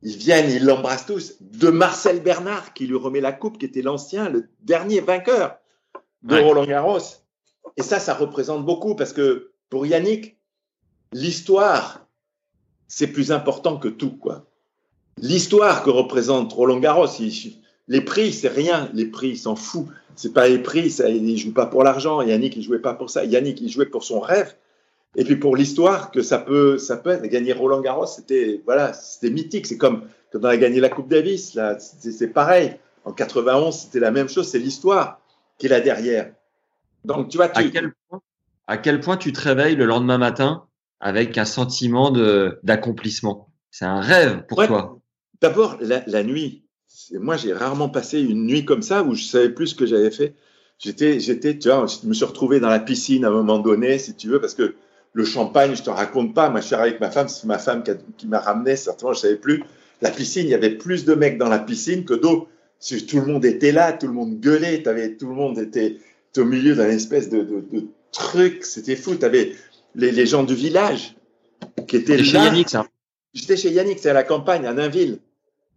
[0.03, 1.35] Ils viennent, ils l'embrassent tous.
[1.41, 5.57] De Marcel Bernard, qui lui remet la coupe, qui était l'ancien, le dernier vainqueur
[6.23, 6.41] de Ouais.
[6.41, 6.99] Roland Garros.
[7.77, 10.37] Et ça, ça représente beaucoup parce que pour Yannick,
[11.13, 12.07] l'histoire,
[12.87, 14.45] c'est plus important que tout, quoi.
[15.17, 17.07] L'histoire que représente Roland Garros,
[17.87, 18.89] les prix, c'est rien.
[18.93, 19.87] Les prix, il s'en fout.
[20.15, 22.21] C'est pas les prix, ça, il joue pas pour l'argent.
[22.21, 23.23] Yannick, il jouait pas pour ça.
[23.25, 24.55] Yannick, il jouait pour son rêve.
[25.15, 27.23] Et puis pour l'histoire que ça peut, ça peut être.
[27.23, 29.67] Gagner Roland Garros, c'était, voilà, c'était mythique.
[29.67, 32.77] C'est comme quand on a gagné la Coupe Davis, là, c'est pareil.
[33.03, 34.47] En 91, c'était la même chose.
[34.47, 35.19] C'est l'histoire
[35.57, 36.31] qui est là derrière.
[37.03, 37.59] Donc, tu vois, tu...
[37.59, 38.21] À, quel point,
[38.67, 40.63] à quel point tu te réveilles le lendemain matin
[40.99, 42.11] avec un sentiment
[42.63, 43.49] d'accomplissement?
[43.69, 44.99] C'est un rêve pour toi.
[45.41, 46.63] D'abord, la, la, nuit.
[47.13, 50.11] Moi, j'ai rarement passé une nuit comme ça où je savais plus ce que j'avais
[50.11, 50.35] fait.
[50.77, 53.97] J'étais, j'étais, tu vois, je me suis retrouvé dans la piscine à un moment donné,
[53.97, 54.75] si tu veux, parce que
[55.13, 56.49] le champagne, je te raconte pas.
[56.49, 58.75] Moi, je suis avec ma femme, c'est ma femme qui, qui m'a ramené.
[58.75, 59.63] Certainement, je savais plus.
[60.01, 62.47] La piscine, il y avait plus de mecs dans la piscine que d'eau.
[62.79, 65.97] Tout le monde était là, tout le monde gueulait, avais, tout le monde était,
[66.37, 68.63] au milieu d'un espèce de, de, de truc.
[68.65, 69.15] C'était fou.
[69.15, 69.53] Tu avais
[69.93, 71.15] les, les, gens du village
[71.87, 72.23] qui étaient là.
[72.23, 72.87] Chez Yannick, ça.
[73.33, 75.19] J'étais chez Yannick, c'est à la campagne, à Nainville.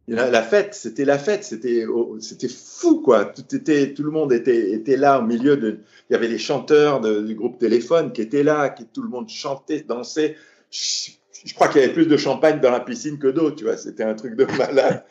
[0.07, 1.87] La, fête, c'était la fête, c'était
[2.21, 3.25] c'était fou quoi.
[3.25, 5.79] Tout était, tout le monde était était là au milieu de.
[6.11, 9.31] Il y avait les chanteurs du groupe Téléphone qui étaient là, qui tout le monde
[9.31, 10.37] chantait, dansait.
[10.71, 11.13] Je,
[11.45, 13.77] je crois qu'il y avait plus de champagne dans la piscine que d'eau, tu vois.
[13.77, 15.05] C'était un truc de malade.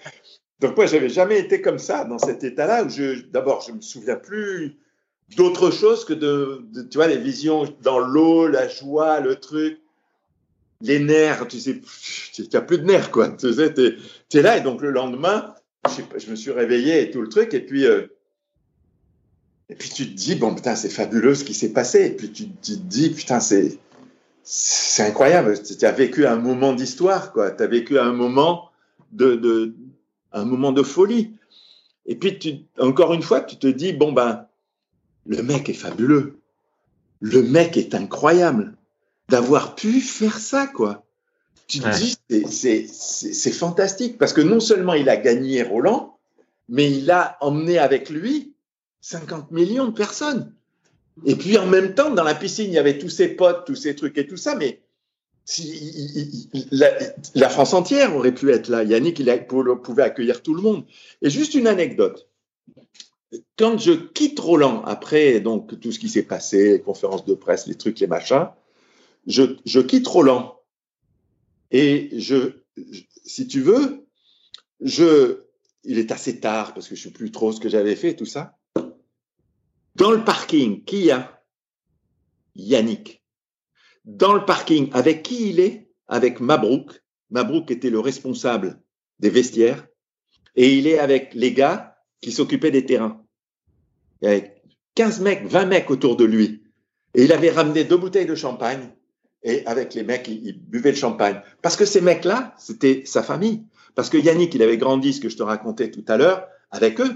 [0.59, 3.81] Donc moi, j'avais jamais été comme ça, dans cet état-là où je, d'abord, je me
[3.81, 4.77] souviens plus
[5.35, 9.82] d'autre chose que de, de, tu vois, les visions dans l'eau, la joie, le truc
[10.83, 11.79] les nerfs, tu sais,
[12.33, 13.29] tu n'as plus de nerfs, quoi.
[13.29, 15.55] Tu sais, es, es, là, et donc le lendemain,
[15.87, 18.07] je, me suis réveillé et tout le truc, et puis, euh,
[19.69, 22.05] et puis tu te dis, bon, putain, c'est fabuleux ce qui s'est passé.
[22.07, 23.79] Et puis tu, tu, te dis, putain, c'est,
[24.43, 25.57] c'est incroyable.
[25.63, 27.49] Tu as vécu un moment d'histoire, quoi.
[27.49, 28.69] Tu as vécu un moment
[29.13, 29.73] de, de,
[30.33, 31.31] un moment de folie.
[32.05, 34.45] Et puis, tu, encore une fois, tu te dis, bon, ben,
[35.25, 36.39] le mec est fabuleux.
[37.21, 38.75] Le mec est incroyable
[39.29, 41.05] d'avoir pu faire ça, quoi.
[41.67, 41.95] Tu te ouais.
[41.95, 46.17] dis, c'est fantastique parce que non seulement il a gagné Roland,
[46.69, 48.53] mais il a emmené avec lui
[49.01, 50.53] 50 millions de personnes.
[51.25, 53.75] Et puis en même temps, dans la piscine, il y avait tous ses potes, tous
[53.75, 54.81] ces trucs et tout ça, mais
[55.45, 56.89] si, il, il, la,
[57.35, 58.83] la, France entière aurait pu être là.
[58.83, 60.85] Yannick, il a, pouvait accueillir tout le monde.
[61.21, 62.29] Et juste une anecdote.
[63.57, 67.67] Quand je quitte Roland, après donc tout ce qui s'est passé, les conférences de presse,
[67.67, 68.47] les trucs, les machins,
[69.27, 70.59] je, quitte Roland
[71.71, 72.61] et je,
[73.25, 74.07] si tu veux,
[74.81, 75.43] je,
[75.83, 78.25] il est assez tard parce que je sais plus trop ce que j'avais fait, tout
[78.25, 78.57] ça.
[79.95, 81.43] Dans le parking, qui y a
[82.55, 83.23] Yannick.
[84.05, 85.89] Dans le parking, avec qui il est?
[86.07, 87.01] Avec Mabrouk.
[87.29, 88.81] Mabrouk était le responsable
[89.19, 89.87] des vestiaires
[90.55, 93.23] et il est avec les gars qui s'occupaient des terrains.
[94.21, 94.61] Il y avait
[94.95, 96.63] 15 mecs, 20 mecs autour de lui.
[97.15, 98.93] Et il avait ramené deux bouteilles de champagne
[99.43, 101.41] et avec les mecs, ils, ils buvaient le champagne.
[101.61, 103.63] Parce que ces mecs-là, c'était sa famille.
[103.95, 106.99] Parce que Yannick, il avait grandi, ce que je te racontais tout à l'heure, avec
[106.99, 107.11] eux.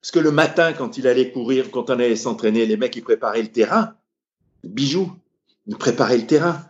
[0.00, 3.02] Parce que le matin, quand il allait courir, quand on allait s'entraîner, les mecs, ils
[3.02, 3.94] préparaient le terrain.
[4.62, 5.12] Bijoux,
[5.66, 6.60] ils préparaient le terrain.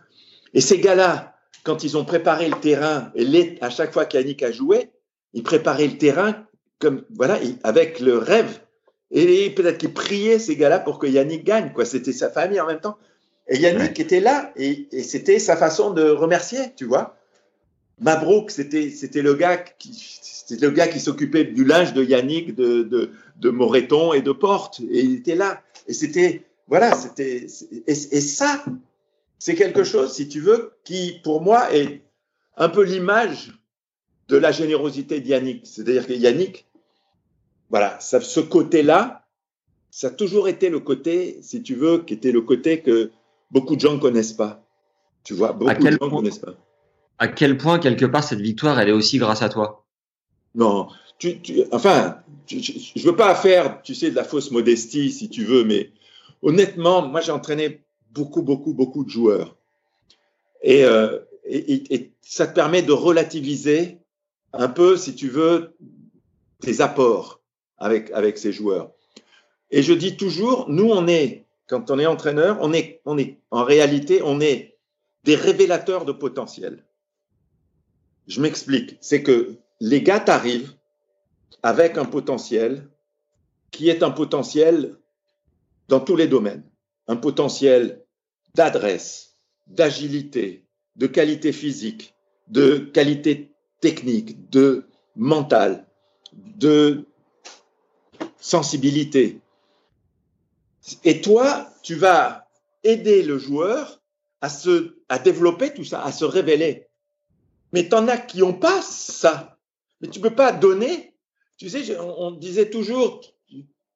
[0.53, 4.43] Et ces gars-là, quand ils ont préparé le terrain, et les, à chaque fois qu'Yannick
[4.43, 4.91] a joué,
[5.33, 6.45] ils préparaient le terrain
[6.79, 8.61] comme, voilà, avec le rêve.
[9.11, 11.85] Et peut-être qu'ils priaient, ces gars-là, pour que Yannick gagne, quoi.
[11.85, 12.97] C'était sa famille en même temps.
[13.47, 14.01] Et Yannick ouais.
[14.01, 17.15] était là et, et c'était sa façon de remercier, tu vois.
[17.99, 22.55] Mabrouk, c'était c'était le gars qui c'était le gars qui s'occupait du linge de Yannick,
[22.55, 24.81] de, de, de Moreton et de Porte.
[24.91, 25.61] Et il était là.
[25.87, 27.45] Et c'était voilà, c'était
[27.87, 28.63] et, et ça,
[29.39, 32.01] c'est quelque chose, si tu veux, qui pour moi est
[32.57, 33.53] un peu l'image
[34.27, 35.65] de la générosité de Yannick.
[35.65, 36.67] C'est-à-dire que Yannick,
[37.69, 39.25] voilà, ça, ce côté-là,
[39.91, 43.11] ça a toujours été le côté, si tu veux, qui était le côté que
[43.51, 44.65] beaucoup de gens ne connaissent pas.
[45.23, 46.53] Tu vois, beaucoup de gens connaissent pas.
[47.17, 49.85] À quel point, quelque part, cette victoire, elle est aussi grâce à toi?
[50.53, 54.51] Non, tu, tu, enfin, tu, je ne veux pas faire, tu sais, de la fausse
[54.51, 55.91] modestie, si tu veux, mais
[56.41, 57.81] honnêtement, moi, j'ai entraîné
[58.11, 59.55] beaucoup, beaucoup, beaucoup de joueurs.
[60.61, 63.99] Et, euh, et, et, ça te permet de relativiser
[64.51, 65.75] un peu, si tu veux,
[66.59, 67.41] tes apports
[67.77, 68.91] avec, avec ces joueurs.
[69.71, 73.39] Et je dis toujours, nous, on est quand on est entraîneur, on est, on est,
[73.51, 74.77] en réalité, on est
[75.23, 76.85] des révélateurs de potentiel.
[78.27, 78.97] Je m'explique.
[79.01, 80.73] C'est que les gars t'arrivent
[81.63, 82.89] avec un potentiel
[83.71, 84.97] qui est un potentiel
[85.87, 86.63] dans tous les domaines.
[87.07, 88.03] Un potentiel
[88.53, 92.15] d'adresse, d'agilité, de qualité physique,
[92.47, 93.51] de qualité
[93.81, 95.87] technique, de mental,
[96.33, 97.05] de
[98.37, 99.41] sensibilité,
[101.03, 102.47] et toi, tu vas
[102.83, 104.01] aider le joueur
[104.41, 106.87] à se, à développer tout ça, à se révéler.
[107.73, 109.57] Mais t'en as qui ont pas ça.
[110.01, 111.15] Mais tu peux pas donner.
[111.57, 113.21] Tu sais, on, disait toujours,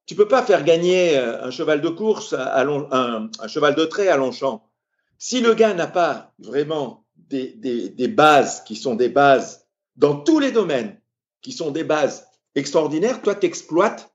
[0.05, 3.85] tu peux pas faire gagner euh, un cheval de course, à long, un, cheval de
[3.85, 4.65] trait à Longchamp.
[5.17, 9.65] Si le gars n'a pas vraiment des, des, des, bases qui sont des bases
[9.97, 10.99] dans tous les domaines,
[11.41, 12.25] qui sont des bases
[12.55, 14.09] extraordinaires, toi t'exploites,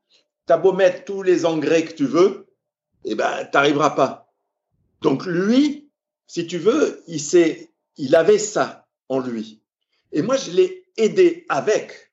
[0.47, 2.44] t'as beau mettre tous les engrais que tu veux,
[3.05, 4.33] eh ben t'arriveras pas.
[5.01, 5.91] Donc lui,
[6.27, 9.61] si tu veux, il sait, il avait ça en lui.
[10.13, 12.13] Et moi je l'ai aidé avec.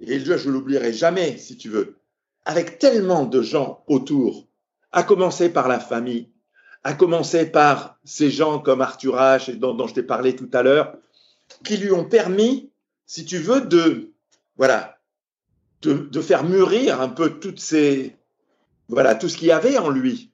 [0.00, 1.96] Et je l'oublierai jamais, si tu veux
[2.44, 4.46] avec tellement de gens autour,
[4.92, 6.30] à commencer par la famille,
[6.82, 10.62] à commencer par ces gens comme Arthur H, dont, dont je t'ai parlé tout à
[10.62, 10.96] l'heure,
[11.64, 12.70] qui lui ont permis,
[13.06, 14.12] si tu veux, de,
[14.56, 14.98] voilà,
[15.82, 18.16] de, de, faire mûrir un peu toutes ces,
[18.88, 20.32] voilà, tout ce qu'il y avait en lui.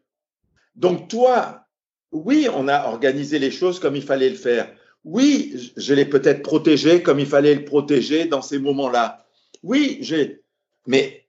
[0.76, 1.66] Donc toi,
[2.12, 4.72] oui, on a organisé les choses comme il fallait le faire.
[5.04, 9.24] Oui, je l'ai peut-être protégé comme il fallait le protéger dans ces moments-là.
[9.62, 10.42] Oui, j'ai,
[10.86, 11.26] mais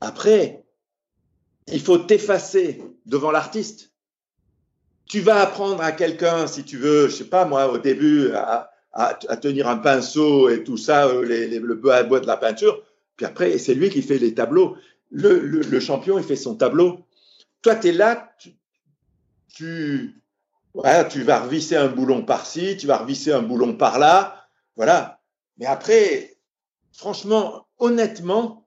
[0.00, 0.64] après,
[1.68, 3.92] il faut t'effacer devant l'artiste.
[5.06, 8.70] Tu vas apprendre à quelqu'un, si tu veux, je sais pas moi, au début, à,
[9.40, 12.82] tenir un pinceau et tout ça, euh, le bois bois de la peinture.
[13.16, 14.76] Puis après, c'est lui qui fait les tableaux.
[15.12, 17.06] Le, le, le, champion, il fait son tableau.
[17.60, 18.56] Toi, tu es là, tu,
[19.48, 20.22] tu,
[21.10, 24.48] tu vas revisser un boulon par-ci, tu vas revisser un boulon par-là.
[24.74, 25.20] Voilà.
[25.58, 26.38] Mais après,
[26.92, 28.66] franchement, honnêtement,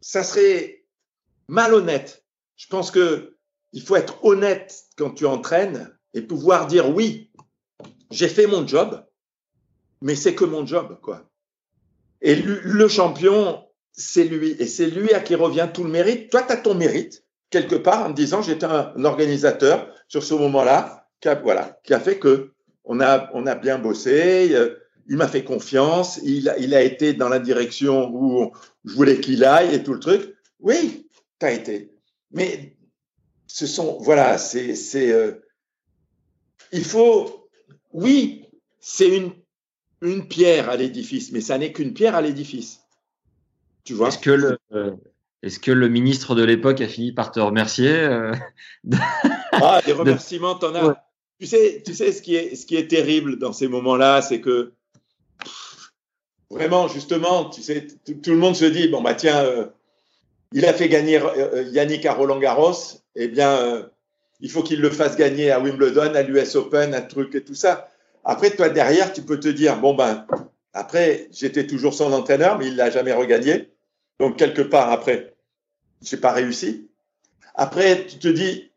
[0.00, 0.86] ça serait
[1.48, 2.24] malhonnête.
[2.56, 3.36] Je pense que
[3.72, 7.30] il faut être honnête quand tu entraînes et pouvoir dire oui,
[8.10, 9.04] j'ai fait mon job,
[10.00, 11.28] mais c'est que mon job, quoi.
[12.22, 13.65] Et le champion,
[13.96, 14.54] c'est lui.
[14.58, 16.30] Et c'est lui à qui revient tout le mérite.
[16.30, 20.34] Toi, tu as ton mérite, quelque part, en me disant, j'étais un, organisateur sur ce
[20.34, 22.52] moment-là, qui a, voilà, qui a fait que
[22.84, 24.54] on a, on a bien bossé.
[24.54, 24.76] Euh,
[25.08, 28.52] il m'a fait confiance, il a, il a été dans la direction où
[28.84, 30.34] je voulais qu'il aille et tout le truc.
[30.58, 31.92] Oui, tu as été.
[32.32, 32.76] Mais
[33.46, 35.32] ce sont, voilà, c'est, c'est, euh,
[36.72, 37.48] il faut,
[37.92, 38.46] oui,
[38.80, 39.32] c'est une,
[40.02, 42.80] une pierre à l'édifice, mais ça n'est qu'une pierre à l'édifice.
[43.86, 44.58] Tu vois Est-ce que le,
[45.42, 48.32] est-ce que le ministre de l'époque a fini par te remercier euh,
[49.52, 50.86] Ah, des remerciements, t'en as.
[50.88, 50.94] Ouais.
[51.40, 54.40] Tu sais, tu sais ce qui est, ce qui est terrible dans ces moments-là, c'est
[54.40, 54.72] que
[56.50, 59.66] vraiment, justement, tu sais, tout le monde se dit, bon, bah tiens, euh,
[60.52, 62.72] il a fait gagner euh, Yannick à Roland Garros,
[63.14, 63.88] eh bien,
[64.40, 67.54] il faut qu'il le fasse gagner à Wimbledon, à l'US Open, un truc et tout
[67.54, 67.88] ça.
[68.24, 70.26] Après, toi, derrière, tu peux te dire, bon, ben,
[70.72, 73.70] après, j'étais toujours son entraîneur, mais il l'a jamais regagné.
[74.18, 75.34] Donc, quelque part, après,
[76.02, 76.88] j'ai pas réussi.
[77.54, 78.70] Après, tu te dis,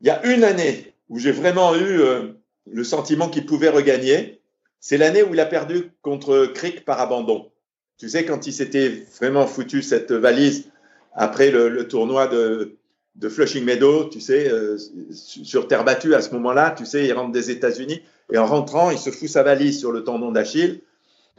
[0.00, 2.32] il y a une année où j'ai vraiment eu euh,
[2.70, 4.40] le sentiment qu'il pouvait regagner.
[4.80, 7.50] C'est l'année où il a perdu contre Crick par abandon.
[7.98, 10.70] Tu sais, quand il s'était vraiment foutu cette valise
[11.12, 12.76] après le, tournoi de,
[13.16, 14.78] de, Flushing Meadow, tu sais, euh,
[15.10, 18.90] sur terre battue à ce moment-là, tu sais, il rentre des États-Unis et en rentrant,
[18.90, 20.80] il se fout sa valise sur le tendon d'Achille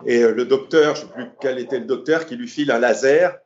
[0.05, 2.71] et euh, le docteur, je ne sais plus quel était le docteur, qui lui file
[2.71, 3.37] un laser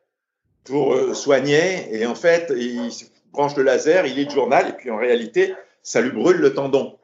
[0.63, 2.89] pour euh, soigner et en fait, il
[3.31, 5.53] branche le laser, il lit le journal et puis en réalité,
[5.84, 6.97] ça lui brûle le tendon.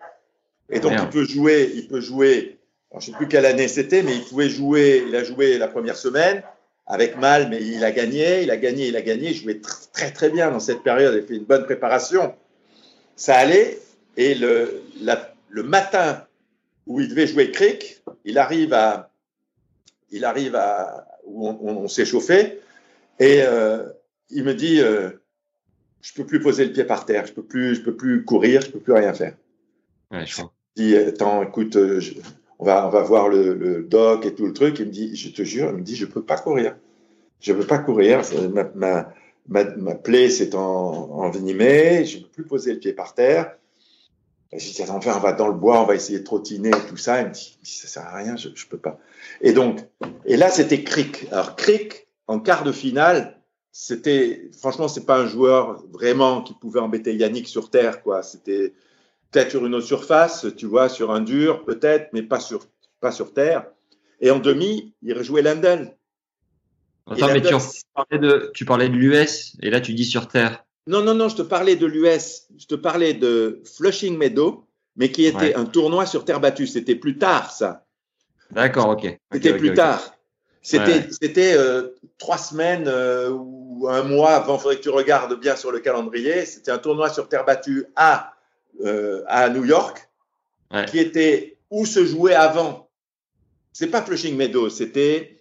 [0.69, 1.09] Et donc, Merde.
[1.09, 2.57] il peut jouer, il peut jouer
[2.93, 5.67] je ne sais plus quelle année c'était, mais il pouvait jouer, il a joué la
[5.67, 6.43] première semaine
[6.87, 9.61] avec mal, mais il a gagné, il a gagné, il a gagné, il jouait
[9.93, 12.35] très très, bien dans cette période, il a fait une bonne préparation.
[13.15, 13.79] Ça allait,
[14.17, 16.25] et le, la, le matin
[16.87, 19.10] où il devait jouer cric, il arrive à,
[20.11, 22.59] il arrive à, où on, on, on s'est chauffé,
[23.19, 23.83] et euh,
[24.29, 25.11] il me dit, euh,
[26.01, 28.61] je peux plus poser le pied par terre, je peux plus, je peux plus courir,
[28.61, 29.35] je peux plus rien faire.
[30.11, 30.41] Ouais, je.
[30.75, 32.13] Il dit, attends, écoute, euh, je,
[32.59, 34.79] on va, on va voir le, le, doc et tout le truc.
[34.79, 36.77] Il me dit, je te jure, il me dit, je peux pas courir.
[37.39, 38.21] Je peux pas courir.
[38.53, 39.13] Ma, ma,
[39.47, 42.05] ma, ma plaie s'est en, envenimée.
[42.05, 43.57] Je ne peux plus poser le pied par terre.
[44.53, 46.97] Et je dis, enfin, on va dans le bois, on va essayer de trottiner tout
[46.97, 47.21] ça.
[47.21, 48.99] Il me dit, ça sert à rien, je, je peux pas.
[49.39, 49.79] Et donc,
[50.25, 51.27] et là, c'était Crick.
[51.31, 53.37] Alors, Crick, en quart de finale,
[53.71, 58.23] c'était, franchement, c'est pas un joueur vraiment qui pouvait embêter Yannick sur terre, quoi.
[58.23, 58.73] C'était,
[59.31, 62.65] peut-être sur une autre surface, tu vois, sur un dur, peut-être, mais pas sur,
[62.99, 63.65] pas sur terre.
[64.19, 65.95] Et en demi, il rejouait Lendl.
[67.07, 67.41] Attends, mais
[68.53, 70.65] tu parlais de l'US, et là tu dis sur terre.
[70.87, 74.65] Non, non, non, je te parlais de l'US, je te parlais de Flushing Meadow,
[74.95, 75.55] mais qui était ouais.
[75.55, 76.67] un tournoi sur terre battue.
[76.67, 77.85] C'était plus tard, ça.
[78.49, 79.19] D'accord, ok.
[79.31, 80.15] C'était okay, plus okay, tard.
[80.63, 81.07] C'était ouais.
[81.09, 85.55] c'était euh, trois semaines euh, ou un mois avant, il faudrait que tu regardes bien
[85.55, 86.45] sur le calendrier.
[86.45, 88.33] C'était un tournoi sur terre battue à
[88.85, 90.07] euh, à New York,
[90.71, 90.85] ouais.
[90.85, 92.91] qui était où se jouait avant
[93.73, 95.40] c'est pas Flushing Meadows, c'était.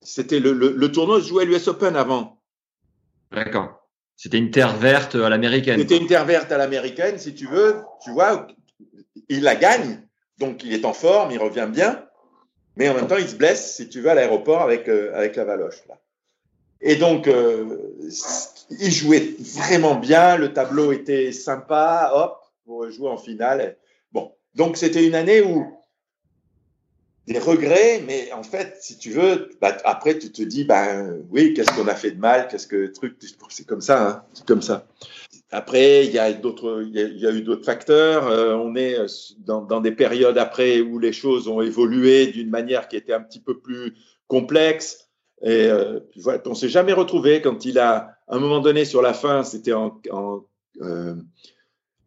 [0.00, 2.40] C'était le, le, le, tournoi se jouait à l'US Open avant.
[3.32, 3.88] D'accord.
[4.14, 5.80] C'était une terre verte à l'américaine.
[5.80, 7.82] C'était une terre verte à l'américaine, si tu veux.
[8.04, 8.46] Tu vois,
[9.28, 10.02] il la gagne.
[10.38, 12.04] Donc, il est en forme, il revient bien.
[12.76, 15.34] Mais en même temps, il se blesse, si tu veux, à l'aéroport avec, euh, avec
[15.34, 15.84] la valoche.
[15.88, 15.98] Là.
[16.80, 17.78] Et donc, euh,
[18.70, 20.36] il jouait vraiment bien.
[20.36, 22.12] Le tableau était sympa.
[22.14, 23.76] Hop, pour jouer en finale.
[24.12, 24.32] Bon.
[24.54, 25.77] Donc, c'était une année où
[27.28, 31.52] des regrets, mais en fait, si tu veux, bah, après, tu te dis, ben oui,
[31.52, 33.18] qu'est-ce qu'on a fait de mal, qu'est-ce que truc,
[33.50, 34.86] c'est comme ça, hein, c'est comme ça.
[35.50, 38.26] Après, il y a d'autres, il, y a eu d'autres facteurs.
[38.28, 38.96] Euh, on est
[39.40, 43.20] dans, dans, des périodes après où les choses ont évolué d'une manière qui était un
[43.20, 43.94] petit peu plus
[44.26, 45.10] complexe.
[45.42, 49.02] Et euh, voilà, on s'est jamais retrouvé quand il a, à un moment donné, sur
[49.02, 51.14] la fin, c'était euh,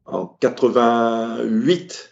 [0.06, 2.11] en 88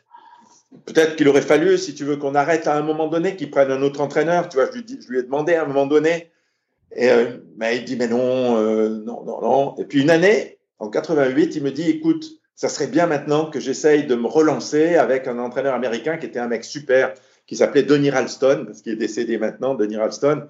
[0.85, 3.71] Peut-être qu'il aurait fallu, si tu veux, qu'on arrête à un moment donné, qu'il prenne
[3.71, 4.49] un autre entraîneur.
[4.49, 6.31] Tu vois, je lui, ai demandé à un moment donné.
[6.95, 7.37] Et euh,
[7.73, 9.75] il dit, mais non, euh, non, non, non.
[9.77, 13.59] Et puis une année, en 88, il me dit, écoute, ça serait bien maintenant que
[13.59, 17.13] j'essaye de me relancer avec un entraîneur américain qui était un mec super,
[17.47, 20.47] qui s'appelait Donny Ralston, parce qu'il est décédé maintenant, Donny Ralston.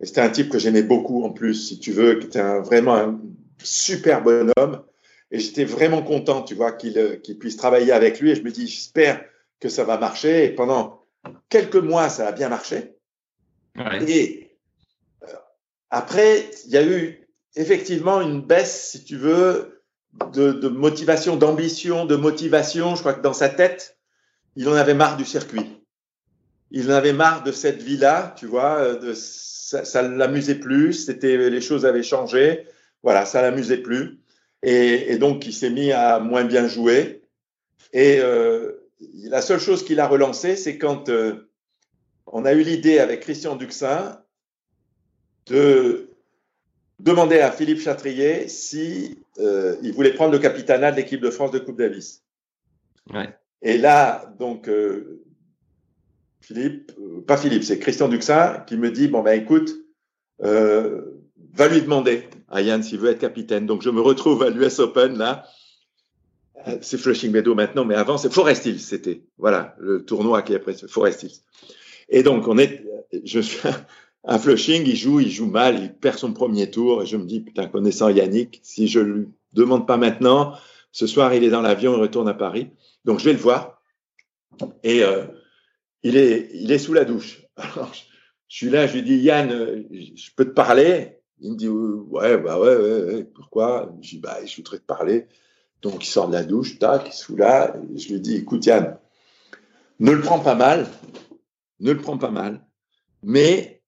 [0.00, 2.96] Et c'était un type que j'aimais beaucoup en plus, si tu veux, qui était vraiment
[2.96, 3.20] un
[3.62, 4.82] super bonhomme.
[5.30, 8.30] Et j'étais vraiment content, tu vois, qu'il euh, puisse travailler avec lui.
[8.30, 9.20] Et je me dis, j'espère
[9.64, 10.44] que ça va marcher.
[10.44, 11.06] Et pendant
[11.48, 12.96] quelques mois, ça a bien marché.
[13.76, 14.04] Ouais.
[14.06, 14.58] Et
[15.22, 15.32] euh,
[15.88, 19.82] après, il y a eu effectivement une baisse, si tu veux,
[20.34, 22.94] de, de motivation, d'ambition, de motivation.
[22.94, 23.98] Je crois que dans sa tête,
[24.54, 25.82] il en avait marre du circuit.
[26.70, 28.96] Il en avait marre de cette vie-là, tu vois.
[28.96, 30.92] De, ça, ça l'amusait plus.
[30.92, 32.66] C'était les choses avaient changé.
[33.02, 34.20] Voilà, ça l'amusait plus.
[34.62, 37.22] Et, et, donc, il s'est mis à moins bien jouer.
[37.94, 38.83] Et euh,
[39.14, 41.48] la seule chose qu'il a relancé, c'est quand euh,
[42.26, 44.20] on a eu l'idée avec Christian Duxin
[45.46, 46.10] de
[46.98, 51.50] demander à Philippe Chatrier si euh, il voulait prendre le capitanat de l'équipe de France
[51.50, 52.22] de Coupe Davis.
[53.12, 53.34] Ouais.
[53.62, 55.22] Et là, donc, euh,
[56.40, 56.92] Philippe,
[57.26, 59.74] pas Philippe, c'est Christian Duxin qui me dit bon ben écoute,
[60.38, 63.66] va lui demander à Yann s'il veut être capitaine.
[63.66, 65.46] Donc je me retrouve à l'US Open là
[66.80, 70.56] c'est Flushing Meadow maintenant, mais avant c'est Forest Hills, c'était voilà le tournoi qui est
[70.56, 71.40] après Forest Hills.
[72.08, 72.84] Et donc on est,
[73.24, 73.60] je suis
[74.24, 77.24] à Flushing, il joue, il joue mal, il perd son premier tour et je me
[77.24, 80.54] dis putain connaissant Yannick, si je lui demande pas maintenant,
[80.92, 82.70] ce soir il est dans l'avion, il retourne à Paris,
[83.04, 83.82] donc je vais le voir
[84.82, 85.24] et euh,
[86.02, 87.42] il est il est sous la douche.
[87.56, 87.92] Alors
[88.48, 89.50] je, suis là, je lui dis Yann,
[89.90, 91.18] je peux te parler?
[91.40, 93.94] Il me dit ouais bah ouais ouais, pourquoi?
[94.00, 95.26] Je dis bah je voudrais te parler.
[95.84, 97.76] Donc il sort de la douche, tac, il se fout là.
[97.94, 98.96] Et je lui dis, écoute Yann,
[100.00, 100.88] ne le prends pas mal,
[101.78, 102.66] ne le prends pas mal,
[103.22, 103.82] mais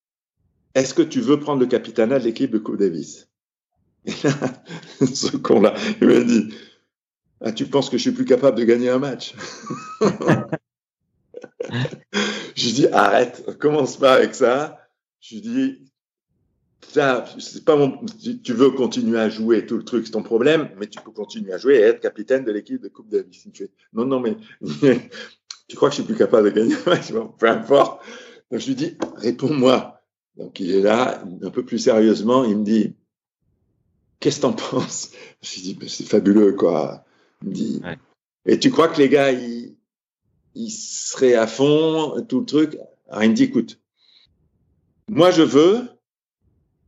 [0.75, 3.31] est-ce que tu veux prendre le capitanat de l'équipe de Coupe Davis?
[4.05, 4.35] Et là,
[5.07, 6.55] ce con-là, il m'a dit,
[7.41, 9.35] ah, tu penses que je suis plus capable de gagner un match?
[12.55, 14.79] Je lui dis, arrête, commence pas avec ça.
[15.21, 15.93] Je lui dis,
[16.93, 18.01] c'est pas mon,
[18.43, 21.53] tu veux continuer à jouer tout le truc, c'est ton problème, mais tu peux continuer
[21.53, 23.47] à jouer et être capitaine de l'équipe de Coupe Davis.
[23.93, 24.37] non, non, mais
[25.69, 26.77] tu crois que je suis plus capable de gagner?
[27.39, 28.05] Peu importe.
[28.51, 30.03] Donc je lui dis, réponds-moi.
[30.37, 32.95] Donc il est là, un peu plus sérieusement, il me dit,
[34.21, 35.11] qu'est-ce que t'en penses?
[35.43, 37.05] Je lui dis, c'est fabuleux, quoi.
[37.43, 37.99] Il me dit, ouais.
[38.47, 39.77] et tu crois que les gars, ils,
[40.55, 42.79] ils seraient à fond, tout le truc?
[43.09, 43.81] Alors il me dit, écoute,
[45.09, 45.89] moi je veux,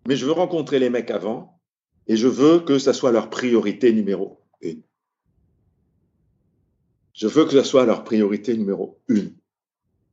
[0.08, 1.60] mais je veux rencontrer les mecs avant
[2.06, 4.80] et je veux que ça soit leur priorité numéro une.
[7.12, 9.34] Je veux que ça soit leur priorité numéro une.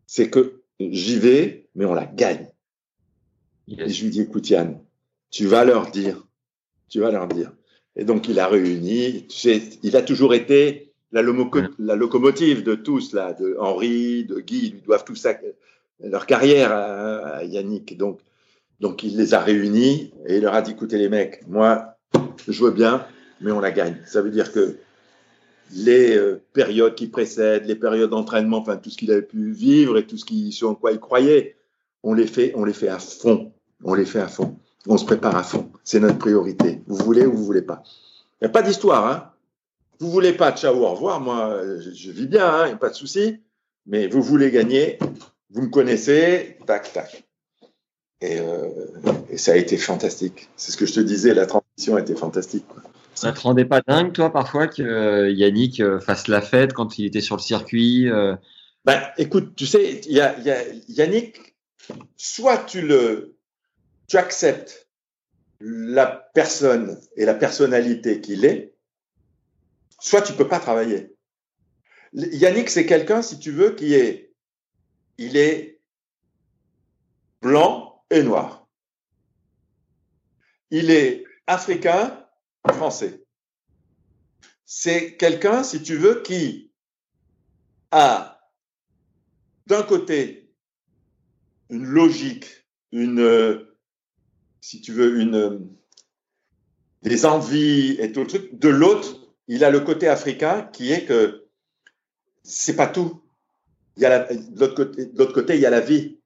[0.06, 2.50] C'est que j'y vais, mais on la gagne.
[3.68, 3.90] Yes.
[3.90, 4.82] Et je lui dis, écoute Yann,
[5.30, 6.28] tu vas leur dire,
[6.90, 7.54] tu vas leur dire.
[7.96, 13.14] Et donc il a réuni, tu sais, il a toujours été la locomotive de tous
[13.14, 15.40] là, de Henri, de Guy, ils lui doivent tout ça,
[16.02, 17.96] leur carrière à, à Yannick.
[17.96, 18.20] Donc
[18.80, 21.98] donc il les a réunis et il leur a dit écoutez les mecs, moi
[22.48, 23.06] je veux bien,
[23.42, 23.98] mais on la gagne.
[24.06, 24.78] Ça veut dire que
[25.72, 29.98] les euh, périodes qui précèdent, les périodes d'entraînement, enfin tout ce qu'il avait pu vivre
[29.98, 31.56] et tout ce qui, sur quoi il croyait,
[32.04, 33.52] on les fait, on les fait à fond.
[33.84, 34.58] On les fait à fond.
[34.88, 35.72] On se prépare à fond.
[35.84, 36.82] C'est notre priorité.
[36.88, 37.82] Vous voulez ou vous voulez pas.
[38.42, 39.32] Il n'y a pas d'histoire, hein.
[40.00, 41.20] Vous voulez pas, ciao, au revoir.
[41.20, 41.62] Moi,
[41.94, 43.38] je, vis bien, il hein, n'y a pas de souci.
[43.88, 45.00] Mais vous voulez gagner,
[45.50, 47.25] vous me connaissez, tac, tac.
[48.22, 48.70] Et, euh,
[49.30, 50.50] et, ça a été fantastique.
[50.56, 52.66] C'est ce que je te disais, la transition a été fantastique.
[52.68, 52.82] Quoi.
[53.14, 56.98] Ça te rendait pas dingue, toi, parfois, que euh, Yannick euh, fasse la fête quand
[56.98, 58.36] il était sur le circuit euh...
[58.84, 61.56] ben, Écoute, tu sais, y a, y a, Yannick,
[62.18, 63.38] soit tu le,
[64.08, 64.90] tu acceptes
[65.60, 68.74] la personne et la personnalité qu'il est,
[70.00, 71.16] soit tu peux pas travailler.
[72.14, 74.34] Yannick, c'est quelqu'un, si tu veux, qui est,
[75.18, 75.80] il est
[77.42, 78.68] blanc et noir.
[80.72, 82.26] Il est africain,
[82.68, 83.24] français.
[84.66, 86.72] C'est quelqu'un, si tu veux, qui
[87.92, 88.40] a
[89.68, 90.52] d'un côté
[91.70, 93.66] une logique, une,
[94.62, 95.76] si tu veux, une,
[97.04, 98.60] des envies et tout le truc.
[98.60, 101.48] De l'autre, il a le côté africain qui est que
[102.44, 103.22] c'est pas tout.
[103.98, 106.20] Il y a de l'autre côté, de l'autre côté, il y a la vie.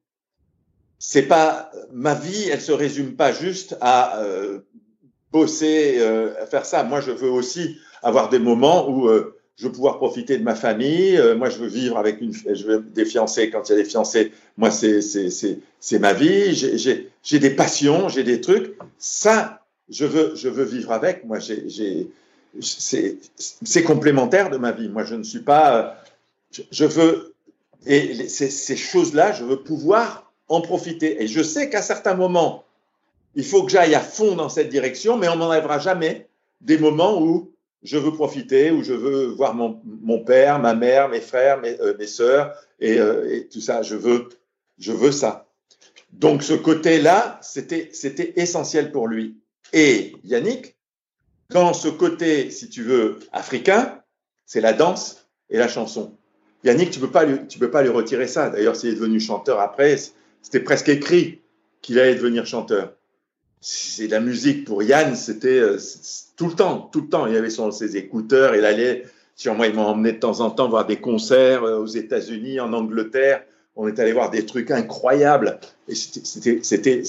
[0.99, 4.59] C'est pas ma vie, elle se résume pas juste à euh,
[5.31, 6.83] bosser, euh, faire ça.
[6.83, 10.55] Moi, je veux aussi avoir des moments où euh, je veux pouvoir profiter de ma
[10.55, 11.17] famille.
[11.17, 13.49] Euh, moi, je veux vivre avec une, je veux des fiancés.
[13.49, 16.53] Quand il y a des fiancés, moi, c'est c'est c'est c'est ma vie.
[16.53, 18.77] J'ai j'ai des passions, j'ai des trucs.
[18.97, 21.25] Ça, je veux je veux vivre avec.
[21.25, 22.09] Moi, j'ai j'ai
[22.61, 24.89] c'est c'est complémentaire de ma vie.
[24.89, 26.01] Moi, je ne suis pas.
[26.51, 27.33] Je, je veux
[27.85, 31.23] et ces, ces choses-là, je veux pouvoir en profiter.
[31.23, 32.65] Et je sais qu'à certains moments,
[33.35, 36.27] il faut que j'aille à fond dans cette direction, mais on m'enlèvera jamais
[36.61, 37.51] des moments où
[37.83, 41.79] je veux profiter, où je veux voir mon, mon père, ma mère, mes frères, mes,
[41.79, 43.81] euh, mes sœurs et, euh, tout ça.
[43.83, 44.29] Je veux,
[44.77, 45.47] je veux ça.
[46.11, 47.91] Donc ce côté-là, c'était,
[48.35, 49.37] essentiel pour lui.
[49.73, 50.75] Et Yannick,
[51.51, 54.01] dans ce côté, si tu veux, africain,
[54.45, 56.15] c'est la danse et la chanson.
[56.63, 58.49] Yannick, tu peux pas tu peux pas lui retirer ça.
[58.49, 59.95] D'ailleurs, s'il est devenu chanteur après,
[60.41, 61.41] c'était presque écrit
[61.81, 62.93] qu'il allait devenir chanteur
[63.61, 65.77] c'est la musique pour Yann, c'était euh,
[66.37, 67.27] tout le temps, tout le temps.
[67.27, 69.03] Il avait son, ses écouteurs, il allait,
[69.35, 72.59] sur moi, il m'a emmené de temps en temps voir des concerts euh, aux États-Unis,
[72.59, 73.43] en Angleterre.
[73.75, 75.59] On est allé voir des trucs incroyables.
[75.87, 77.03] Et c'était,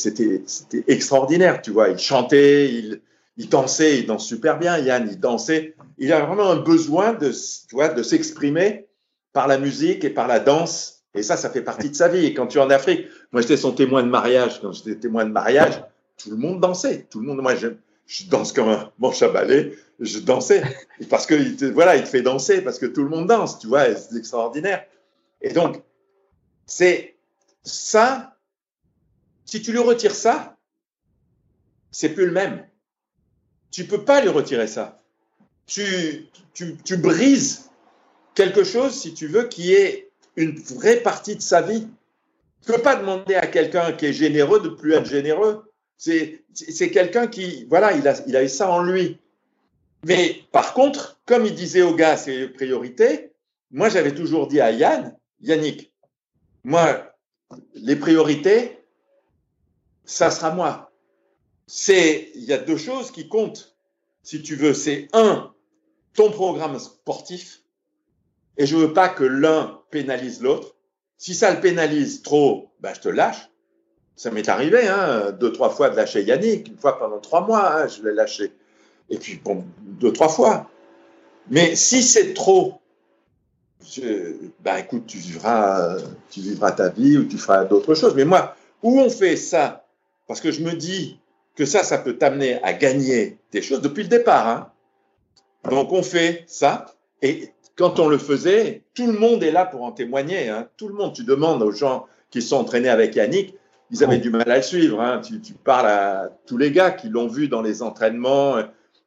[0.86, 1.88] extraordinaire, tu vois.
[1.88, 3.00] Il chantait, il,
[3.36, 5.74] il dansait, il danse super bien, Yann, il dansait.
[5.98, 8.86] Il a vraiment un besoin de, de s'exprimer
[9.32, 10.99] par la musique et par la danse.
[11.14, 12.26] Et ça, ça fait partie de sa vie.
[12.26, 14.61] Et quand tu es en Afrique, moi, j'étais son témoin de mariage.
[14.61, 15.82] Quand j'étais témoin de mariage,
[16.16, 17.06] tout le monde dansait.
[17.11, 17.68] Tout le monde, moi, je,
[18.06, 20.62] je danse comme un manche à balai, je dansais.
[21.08, 23.66] Parce que, te, voilà, il te fait danser parce que tout le monde danse, tu
[23.66, 24.84] vois, c'est extraordinaire.
[25.40, 25.82] Et donc,
[26.66, 27.16] c'est
[27.62, 28.36] ça,
[29.44, 30.56] si tu lui retires ça,
[31.90, 32.66] c'est plus le même.
[33.72, 35.02] Tu peux pas lui retirer ça.
[35.66, 37.70] Tu, tu, tu brises
[38.34, 40.09] quelque chose, si tu veux, qui est
[40.41, 41.86] une vraie partie de sa vie.
[42.62, 45.64] Tu peux pas demander à quelqu'un qui est généreux de plus être généreux.
[45.97, 49.18] C'est quelqu'un qui, voilà, il a, il a ça en lui.
[50.05, 53.32] Mais par contre, comme il disait au gars ses priorités,
[53.70, 55.93] moi j'avais toujours dit à Yann, Yannick,
[56.64, 57.14] moi,
[57.74, 58.78] les priorités,
[60.05, 60.91] ça sera moi.
[61.66, 63.76] C'est, il y a deux choses qui comptent,
[64.22, 64.74] si tu veux.
[64.74, 65.55] C'est un,
[66.14, 67.62] ton programme sportif,
[68.61, 70.76] et je veux pas que l'un pénalise l'autre.
[71.16, 73.48] Si ça le pénalise trop, ben je te lâche.
[74.16, 76.68] Ça m'est arrivé, hein, deux, trois fois de lâcher Yannick.
[76.68, 78.52] Une fois pendant trois mois, hein, je l'ai lâché.
[79.08, 80.70] Et puis, bon, deux, trois fois.
[81.48, 82.82] Mais si c'est trop,
[84.62, 85.96] ben écoute, tu vivras,
[86.28, 88.14] tu vivras ta vie ou tu feras d'autres choses.
[88.14, 89.86] Mais moi, où on fait ça,
[90.28, 91.18] parce que je me dis
[91.56, 94.46] que ça, ça peut t'amener à gagner des choses depuis le départ.
[94.46, 94.70] Hein.
[95.70, 96.94] Donc on fait ça.
[97.22, 100.50] Et quand on le faisait, tout le monde est là pour en témoigner.
[100.50, 100.68] Hein.
[100.76, 103.54] Tout le monde, tu demandes aux gens qui sont entraînés avec Yannick,
[103.90, 105.00] ils avaient du mal à le suivre.
[105.00, 105.22] Hein.
[105.24, 108.56] Tu, tu, parles à tous les gars qui l'ont vu dans les entraînements,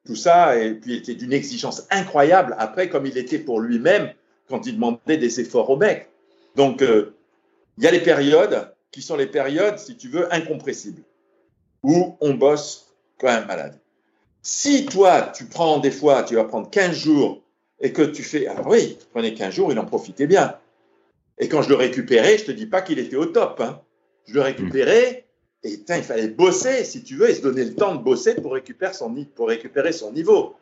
[0.08, 2.56] tout ça, et puis il était d'une exigence incroyable.
[2.58, 4.10] Après, comme il était pour lui-même,
[4.50, 6.10] quand il demandait des efforts au mec.
[6.56, 7.14] Donc, euh,
[7.78, 11.04] il y a les périodes qui sont les périodes, si tu veux, incompressibles,
[11.84, 13.80] où on bosse quand même malade.
[14.42, 17.43] Si toi, tu prends des fois, tu vas prendre 15 jours
[17.84, 20.58] et que tu fais, alors oui, prenez 15 jours, il en profitait bien.
[21.38, 23.60] Et quand je le récupérais, je te dis pas qu'il était au top.
[23.60, 23.82] Hein.
[24.26, 25.28] Je le récupérais
[25.64, 28.36] et putain, il fallait bosser, si tu veux, et se donner le temps de bosser
[28.36, 30.56] pour récupérer son, pour récupérer son niveau.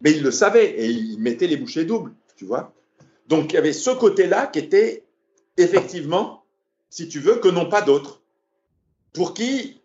[0.00, 2.72] mais il le savait et il mettait les bouchées doubles, tu vois.
[3.28, 5.04] Donc il y avait ce côté-là qui était
[5.56, 6.44] effectivement,
[6.90, 8.20] si tu veux, que non pas d'autres.
[9.12, 9.80] Pour qui,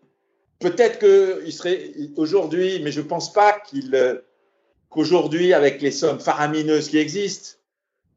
[0.58, 4.22] peut-être qu'il serait aujourd'hui, mais je ne pense pas qu'il,
[4.90, 7.58] qu'aujourd'hui, avec les sommes faramineuses qui existent,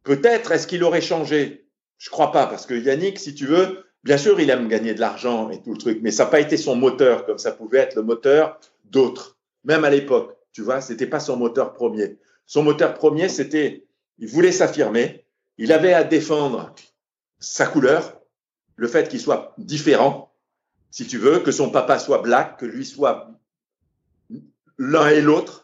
[0.04, 1.66] peut-être est-ce qu'il aurait changé?
[1.98, 5.00] Je crois pas, parce que Yannick, si tu veux, bien sûr, il aime gagner de
[5.00, 7.78] l'argent et tout le truc, mais ça n'a pas été son moteur comme ça pouvait
[7.78, 10.36] être le moteur d'autres, même à l'époque.
[10.52, 12.18] Tu vois, c'était pas son moteur premier.
[12.46, 13.86] Son moteur premier, c'était,
[14.18, 15.26] il voulait s'affirmer,
[15.58, 16.74] il avait à défendre
[17.40, 18.20] sa couleur,
[18.76, 20.34] le fait qu'il soit différent,
[20.90, 23.32] si tu veux, que son papa soit black, que lui soit
[24.78, 25.63] l'un et l'autre.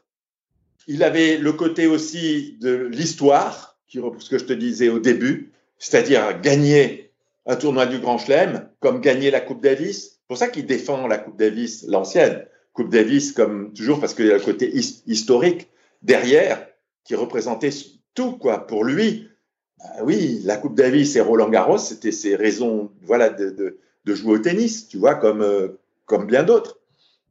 [0.91, 6.41] Il avait le côté aussi de l'histoire, ce que je te disais au début, c'est-à-dire
[6.41, 7.11] gagner
[7.45, 10.13] un tournoi du Grand Chelem, comme gagner la Coupe Davis.
[10.13, 14.25] C'est pour ça qu'il défend la Coupe Davis, l'ancienne Coupe Davis, comme toujours, parce qu'il
[14.25, 14.71] y a le côté
[15.05, 15.67] historique
[16.01, 16.65] derrière,
[17.03, 17.69] qui représentait
[18.15, 19.29] tout, quoi, pour lui.
[19.77, 24.33] Bah oui, la Coupe Davis et Roland Garros, c'était ses raisons, voilà, de, de, jouer
[24.33, 25.67] au tennis, tu vois, comme, euh,
[26.07, 26.79] comme bien d'autres.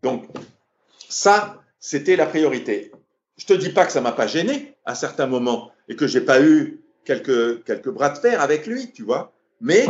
[0.04, 0.26] Donc,
[1.09, 2.92] ça, c'était la priorité.
[3.39, 6.20] Je te dis pas que ça m'a pas gêné à certains moments et que j'ai
[6.20, 9.32] pas eu quelques, quelques bras de fer avec lui, tu vois.
[9.61, 9.86] Mais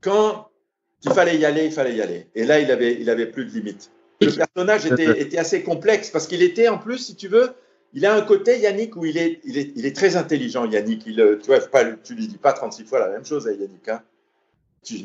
[0.00, 0.48] quand
[1.04, 2.26] il fallait y aller, il fallait y aller.
[2.34, 3.90] Et là, il avait, il avait plus de limites.
[4.20, 7.50] Le personnage était, était assez complexe parce qu'il était en plus, si tu veux,
[7.94, 11.04] il a un côté, Yannick, où il est, il est, il est très intelligent, Yannick.
[11.06, 13.52] Il, euh, tu vois, pas, tu lui dis pas 36 fois la même chose à
[13.52, 13.88] Yannick.
[13.88, 14.02] Hein.
[14.82, 15.04] Tu,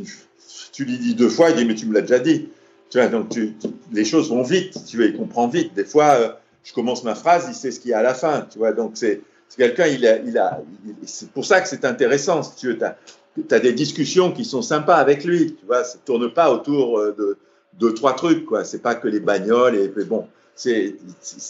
[0.74, 2.50] tu, lui dis deux fois, il dit, mais tu me l'as déjà dit.
[2.90, 3.54] Tu vois, donc tu,
[3.94, 5.76] les choses vont vite, tu vois, il comprend vite.
[5.76, 6.32] Des fois, euh,
[6.64, 8.74] je commence ma phrase, il sait ce qu'il y a à la fin, tu vois.
[8.74, 9.22] Donc c'est
[9.57, 10.05] quelqu'un, il
[10.38, 10.62] a,
[11.05, 15.55] c'est pour ça que c'est intéressant, tu as, des discussions qui sont sympas avec lui,
[15.55, 17.38] tu vois, ça tourne pas autour euh, de
[17.74, 18.64] deux, trois trucs, quoi.
[18.66, 20.97] C'est pas que les bagnoles et, bon c'est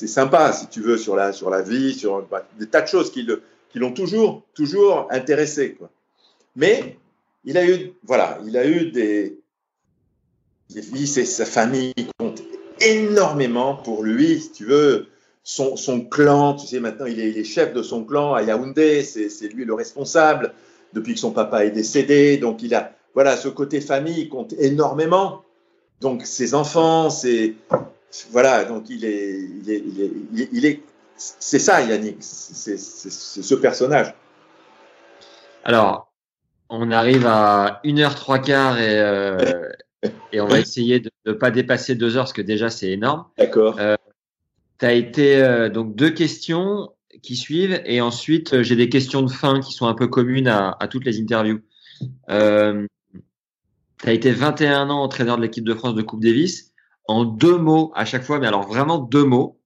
[0.07, 3.11] sympa, si tu veux, sur la, sur la vie, sur bah, des tas de choses
[3.11, 3.25] qui
[3.73, 5.73] l'ont toujours, toujours intéressé.
[5.73, 5.89] Quoi.
[6.55, 6.95] Mais
[7.43, 9.39] il a eu, voilà, il a eu des,
[10.69, 12.43] des sa famille compte
[12.81, 15.07] énormément pour lui, si tu veux.
[15.43, 18.43] Son, son clan, tu sais, maintenant il est, il est, chef de son clan à
[18.43, 20.53] Yaoundé, c'est lui le responsable
[20.93, 22.37] depuis que son papa est décédé.
[22.37, 25.43] Donc il a, voilà, ce côté famille compte énormément.
[26.01, 27.55] Donc ses enfants, ses,
[28.31, 30.81] voilà, donc il est, il est, il est, il est
[31.17, 34.13] c'est ça Yannick, c'est ce personnage.
[35.65, 36.09] Alors,
[36.69, 39.69] on arrive à 1h 3 quarts et, euh,
[40.31, 43.25] et on va essayer de ne pas dépasser 2 heures parce que déjà c'est énorme.
[43.37, 43.77] D'accord.
[43.79, 43.95] Euh,
[44.79, 46.89] tu as été euh, donc deux questions
[47.21, 50.47] qui suivent et ensuite euh, j'ai des questions de fin qui sont un peu communes
[50.47, 51.59] à, à toutes les interviews.
[52.29, 52.87] Euh,
[54.01, 56.71] tu as été 21 ans entraîneur de l'équipe de France de Coupe Davis
[57.07, 59.59] en deux mots à chaque fois, mais alors vraiment deux mots.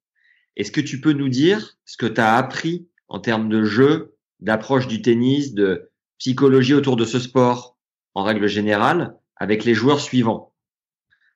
[0.56, 4.16] Est-ce que tu peux nous dire ce que tu as appris en termes de jeu,
[4.40, 7.78] d'approche du tennis, de psychologie autour de ce sport
[8.16, 10.53] en règle générale avec les joueurs suivants?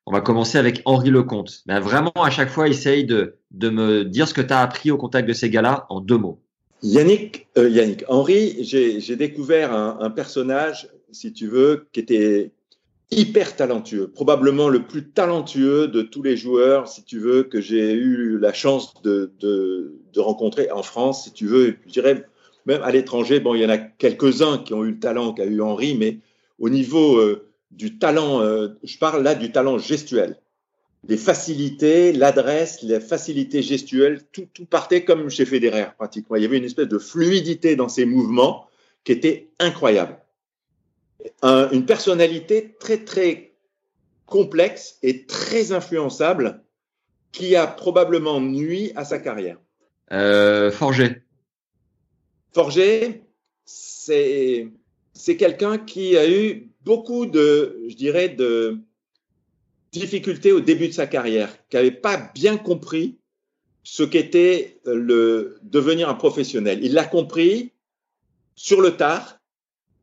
[0.10, 1.64] On va commencer avec Henri Lecomte.
[1.66, 4.90] Mais vraiment, à chaque fois, essaye de, de me dire ce que tu as appris
[4.90, 6.40] au contact de ces gars-là en deux mots.
[6.82, 12.52] Yannick, euh, Yannick, Henri, j'ai découvert un, un, personnage, si tu veux, qui était
[13.12, 17.92] hyper talentueux, probablement le plus talentueux de tous les joueurs, si tu veux, que j'ai
[17.92, 22.26] eu la chance de, de, de, rencontrer en France, si tu veux, je dirais
[22.66, 23.42] même à l'étranger.
[23.42, 26.20] Bon, il y en a quelques-uns qui ont eu le talent qu'a eu Henri, mais
[26.60, 30.40] au niveau euh, du talent, euh, je parle là du talent gestuel.
[31.08, 36.36] Les facilités, l'adresse, les facilités gestuelles, tout, tout partait comme chez Federer pratiquement.
[36.36, 38.68] Il y avait une espèce de fluidité dans ses mouvements
[39.04, 40.18] qui était incroyable
[41.42, 43.54] un, une personnalité très très
[44.26, 46.64] complexe et très influençable
[47.32, 49.58] qui a probablement nuit à sa carrière.
[50.12, 51.22] Euh, Forger.
[52.54, 53.24] Forger,
[53.66, 54.70] c'est
[55.14, 58.80] c'est quelqu'un qui a eu beaucoup de, je dirais, de
[59.92, 63.20] difficultés au début de sa carrière, qui n'avait pas bien compris
[63.84, 66.80] ce qu'était le devenir un professionnel.
[66.82, 67.74] Il l'a compris
[68.56, 69.38] sur le tard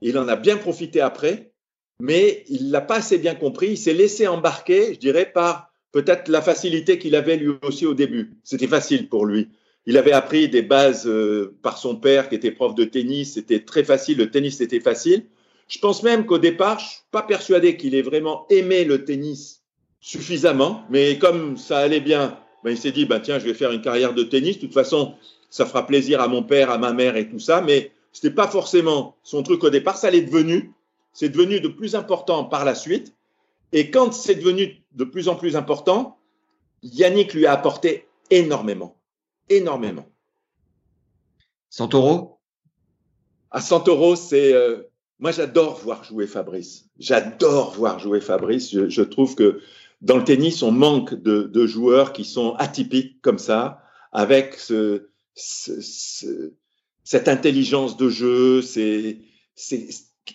[0.05, 1.53] il en a bien profité après,
[1.99, 3.71] mais il l'a pas assez bien compris.
[3.71, 7.95] Il s'est laissé embarquer, je dirais, par peut-être la facilité qu'il avait lui aussi au
[7.95, 8.35] début.
[8.45, 9.49] C'était facile pour lui.
[9.87, 13.33] Il avait appris des bases euh, par son père qui était prof de tennis.
[13.35, 14.19] C'était très facile.
[14.19, 15.25] Le tennis, c'était facile.
[15.69, 19.63] Je pense même qu'au départ, je suis pas persuadé qu'il ait vraiment aimé le tennis
[20.01, 20.85] suffisamment.
[20.91, 23.81] Mais comme ça allait bien, ben, il s'est dit, ben, tiens, je vais faire une
[23.81, 24.57] carrière de tennis.
[24.57, 25.15] De toute façon,
[25.51, 27.61] ça fera plaisir à mon père, à ma mère et tout ça.
[27.61, 30.73] Mais ce n'était pas forcément son truc au départ, ça l'est devenu.
[31.13, 33.15] C'est devenu de plus important par la suite.
[33.73, 36.19] Et quand c'est devenu de plus en plus important,
[36.83, 38.97] Yannick lui a apporté énormément,
[39.49, 40.07] énormément.
[41.71, 42.39] Santoro?
[43.51, 44.53] À Santoro, c'est.
[44.53, 44.83] Euh,
[45.19, 46.87] moi, j'adore voir jouer Fabrice.
[46.99, 48.71] J'adore voir jouer Fabrice.
[48.73, 49.61] Je, je, trouve que
[50.03, 55.09] dans le tennis, on manque de, de, joueurs qui sont atypiques comme ça, avec ce,
[55.35, 56.53] ce, ce,
[57.05, 58.61] cette intelligence de jeu.
[58.61, 59.21] C'est,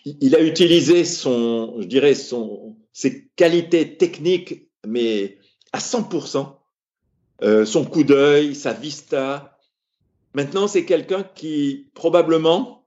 [0.06, 5.38] il a utilisé son, je dirais, son, ses qualités techniques, mais
[5.74, 6.56] à 100%.
[7.42, 9.58] Euh, son coup d'œil, sa vista.
[10.34, 12.79] Maintenant, c'est quelqu'un qui probablement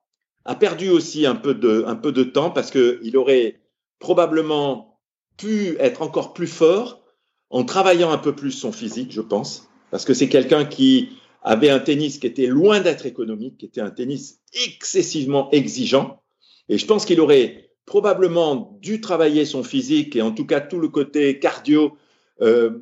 [0.45, 3.61] a perdu aussi un peu de, un peu de temps parce qu'il aurait
[3.99, 4.99] probablement
[5.37, 7.03] pu être encore plus fort
[7.51, 11.11] en travaillant un peu plus son physique, je pense, parce que c'est quelqu'un qui
[11.43, 16.23] avait un tennis qui était loin d'être économique, qui était un tennis excessivement exigeant.
[16.69, 20.79] Et je pense qu'il aurait probablement dû travailler son physique et en tout cas tout
[20.79, 21.97] le côté cardio.
[22.41, 22.79] Euh,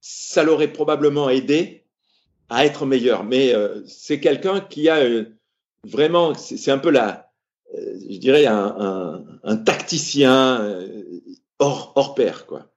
[0.00, 1.84] ça l'aurait probablement aidé
[2.48, 3.24] à être meilleur.
[3.24, 5.24] Mais euh, c'est quelqu'un qui a euh,
[5.84, 7.32] vraiment, c'est un peu la,
[7.74, 11.20] euh, je dirais, un, un, un tacticien euh,
[11.58, 12.72] hors, hors pair, quoi.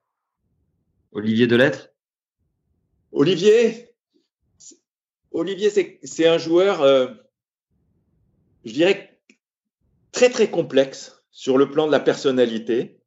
[1.11, 1.89] Olivier Delettre?
[3.11, 3.89] Olivier,
[5.31, 7.07] Olivier, c'est un joueur, euh,
[8.65, 9.19] je dirais,
[10.11, 12.99] très très complexe sur le plan de la personnalité.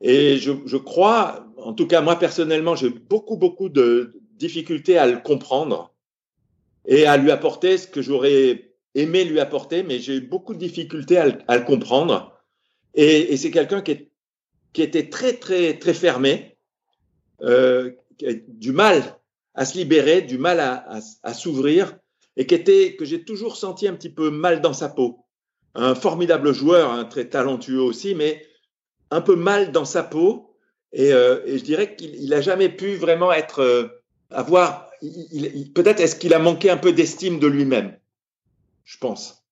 [0.00, 5.06] Et je, je crois, en tout cas moi personnellement, j'ai beaucoup beaucoup de difficultés à
[5.06, 5.94] le comprendre
[6.86, 10.58] et à lui apporter ce que j'aurais aimé lui apporter, mais j'ai eu beaucoup de
[10.58, 12.38] difficultés à le, à le comprendre.
[12.94, 14.08] Et, et c'est quelqu'un qui,
[14.72, 16.58] qui était très très très fermé,
[17.42, 19.02] euh, qui a du mal
[19.54, 20.86] à se libérer, du mal à,
[21.22, 21.96] à, s'ouvrir,
[22.36, 25.20] et qui était que j'ai toujours senti un petit peu mal dans sa peau.
[25.76, 28.44] Un formidable joueur, un très talentueux aussi, mais
[29.10, 30.56] un peu mal dans sa peau.
[30.92, 33.88] Et, euh, et je dirais qu'il n'a jamais pu vraiment être euh,
[34.30, 34.90] avoir.
[35.74, 37.96] Peut-être est-ce qu'il a manqué un peu d'estime de lui-même.
[38.84, 39.44] Je pense.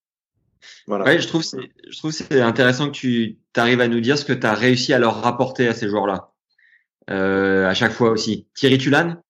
[0.86, 1.04] Voilà.
[1.04, 4.32] Ouais, je trouve je trouve c'est intéressant que tu arrives à nous dire ce que
[4.32, 6.32] tu as réussi à leur rapporter à ces joueurs-là.
[7.10, 8.46] Euh, à chaque fois aussi.
[8.54, 9.20] Thierry Tulane?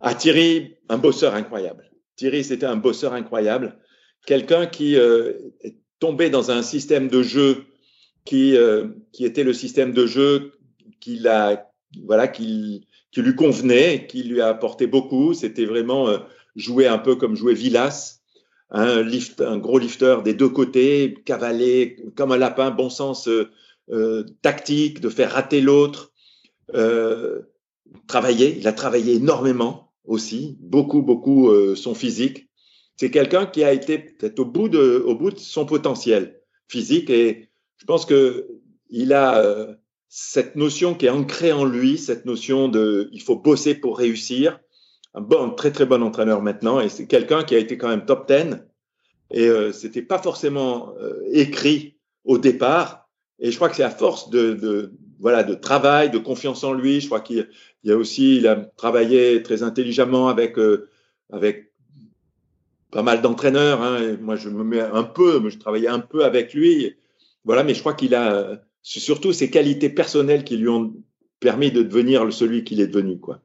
[0.00, 1.90] Ah Thierry, un bosseur incroyable.
[2.16, 3.78] Thierry, c'était un bosseur incroyable.
[4.26, 7.66] Quelqu'un qui euh, est tombé dans un système de jeu
[8.24, 10.52] qui, euh, qui était le système de jeu
[11.00, 11.70] qu'il a,
[12.04, 15.34] voilà, qui, qui lui convenait, qui lui a apporté beaucoup.
[15.34, 16.08] C'était vraiment
[16.54, 18.22] jouer un peu comme jouer Villas,
[18.74, 23.48] un, lift, un gros lifter des deux côtés, cavaler comme un lapin, bon sens euh,
[23.90, 26.12] euh, tactique, de faire rater l'autre.
[26.74, 27.42] Euh,
[28.08, 32.48] travailler, il a travaillé énormément aussi, beaucoup, beaucoup euh, son physique.
[32.96, 37.10] C'est quelqu'un qui a été peut-être au bout de, au bout de son potentiel physique
[37.10, 38.48] et je pense que
[38.90, 39.74] il a euh,
[40.08, 44.58] cette notion qui est ancrée en lui, cette notion de il faut bosser pour réussir.
[45.14, 48.04] Un bon, très très bon entraîneur maintenant et c'est quelqu'un qui a été quand même
[48.04, 48.58] top 10
[49.30, 53.08] et euh, c'était pas forcément euh, écrit au départ
[53.38, 57.00] et je crois que c'est à force de, voilà de travail, de confiance en lui.
[57.00, 57.48] Je crois qu'il
[57.88, 60.88] a aussi il a travaillé très intelligemment avec euh,
[61.32, 61.72] avec
[62.90, 63.82] pas mal d'entraîneurs.
[63.82, 64.16] Hein.
[64.20, 66.94] Moi, je me mets un peu, je travaillais un peu avec lui.
[67.44, 70.94] Voilà, mais je crois qu'il a surtout ses qualités personnelles qui lui ont
[71.40, 73.40] permis de devenir celui qu'il est devenu, quoi.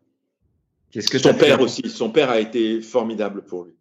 [0.92, 3.74] Qu'est-ce que son père aussi, son père a été formidable pour lui.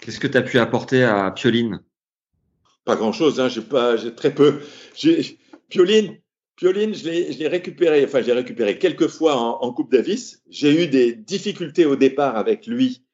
[0.00, 1.80] Qu'est-ce que tu as pu apporter à Pioline?
[2.84, 4.60] Pas grand-chose, hein, j'ai pas, j'ai très peu.
[5.68, 6.16] Pioline,
[6.56, 10.42] Pioline, je l'ai, je l'ai récupéré, enfin, j'ai récupéré quelques fois en, en Coupe Davis.
[10.50, 13.04] J'ai eu des difficultés au départ avec lui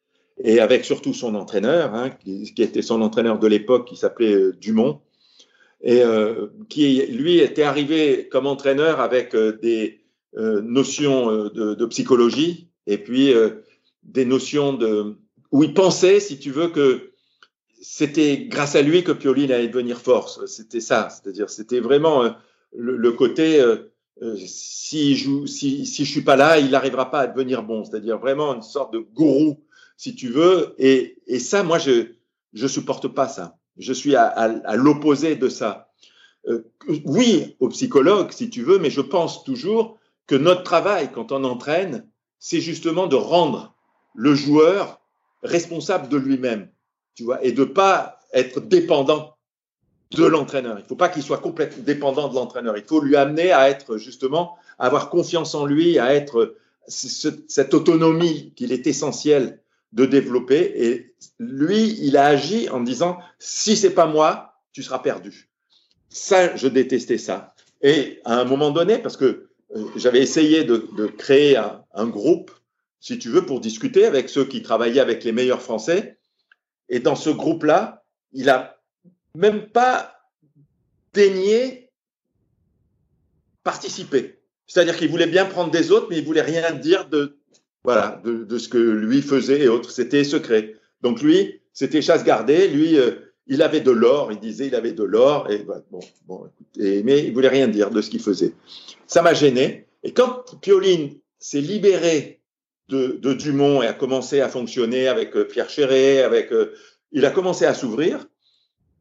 [0.42, 4.34] et avec surtout son entraîneur, hein, qui, qui, était son entraîneur de l'époque, qui s'appelait
[4.34, 5.00] euh, Dumont,
[5.82, 10.00] et euh, qui, lui, était arrivé comme entraîneur avec euh, des
[10.36, 13.62] euh, notions de, de, psychologie et puis euh,
[14.02, 15.16] des notions de
[15.52, 17.12] où il pensait, si tu veux, que
[17.80, 20.44] c'était grâce à lui que Pioline allait devenir force.
[20.46, 22.34] C'était ça, c'est-à-dire c'était vraiment
[22.76, 23.64] le, le, côté
[24.36, 27.84] si, je, si, si je suis pas là, il n'arrivera pas à devenir bon.
[27.84, 29.64] C'est-à-dire vraiment une sorte de gourou
[29.96, 30.74] si tu veux.
[30.76, 32.08] Et, et ça, moi, je
[32.52, 33.58] je supporte pas ça.
[33.76, 35.90] Je suis à, l'opposé de ça.
[36.48, 36.70] Euh,
[37.04, 41.44] oui, au psychologue, si tu veux, mais je pense toujours que notre travail, quand on
[41.44, 42.06] entraîne,
[42.38, 43.74] c'est justement de rendre
[44.14, 45.00] le joueur
[45.42, 46.68] responsable de lui-même,
[47.14, 49.36] tu vois, et de pas être dépendant
[50.12, 50.78] de l'entraîneur.
[50.78, 52.76] Il ne faut pas qu'il soit complètement dépendant de l'entraîneur.
[52.76, 56.56] Il faut lui amener à être justement, à avoir confiance en lui, à être
[56.88, 59.60] cette autonomie qu'il est essentiel
[59.92, 60.72] de développer.
[60.76, 65.50] Et lui, il a agi en disant si c'est pas moi, tu seras perdu.
[66.08, 67.54] Ça, je détestais ça.
[67.82, 69.47] Et à un moment donné, parce que
[69.96, 72.50] j'avais essayé de, créer un, groupe,
[73.00, 76.18] si tu veux, pour discuter avec ceux qui travaillaient avec les meilleurs Français.
[76.88, 78.80] Et dans ce groupe-là, il a
[79.34, 80.14] même pas
[81.12, 81.90] daigné
[83.62, 84.40] participer.
[84.66, 87.38] C'est-à-dire qu'il voulait bien prendre des autres, mais il voulait rien dire de,
[87.84, 89.90] voilà, de ce que lui faisait et autres.
[89.90, 90.74] C'était secret.
[91.02, 92.68] Donc lui, c'était chasse gardée.
[92.68, 93.12] Lui, euh,
[93.48, 94.30] il avait de l'or.
[94.30, 95.50] Il disait il avait de l'or.
[95.50, 98.52] Et voilà, bon, bon, et, mais il voulait rien dire de ce qu'il faisait.
[99.06, 99.86] Ça m'a gêné.
[100.02, 102.40] Et quand Pioline s'est libéré
[102.88, 106.72] de, Dumont et a commencé à fonctionner avec euh, Pierre Chéret, avec, euh,
[107.12, 108.26] il a commencé à s'ouvrir.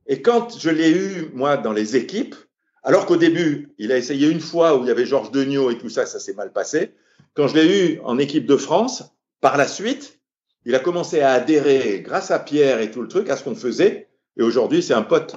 [0.08, 2.36] Et quand je l'ai eu, moi, dans les équipes,
[2.84, 5.78] alors qu'au début, il a essayé une fois où il y avait Georges Degnaud et
[5.78, 6.94] tout ça, ça s'est mal passé.
[7.34, 9.04] Quand je l'ai eu en équipe de France,
[9.42, 10.20] par la suite,
[10.66, 13.56] il a commencé à adhérer, grâce à Pierre et tout le truc, à ce qu'on
[13.56, 14.07] faisait.
[14.38, 15.36] Et aujourd'hui, c'est un pote.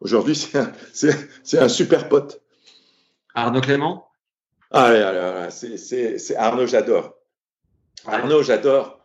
[0.00, 2.40] Aujourd'hui, c'est un, super pote.
[3.34, 4.08] Arnaud Clément?
[4.70, 7.14] Ah, allez, c'est, c'est, Arnaud, j'adore.
[8.06, 9.00] Arnaud, j'adore.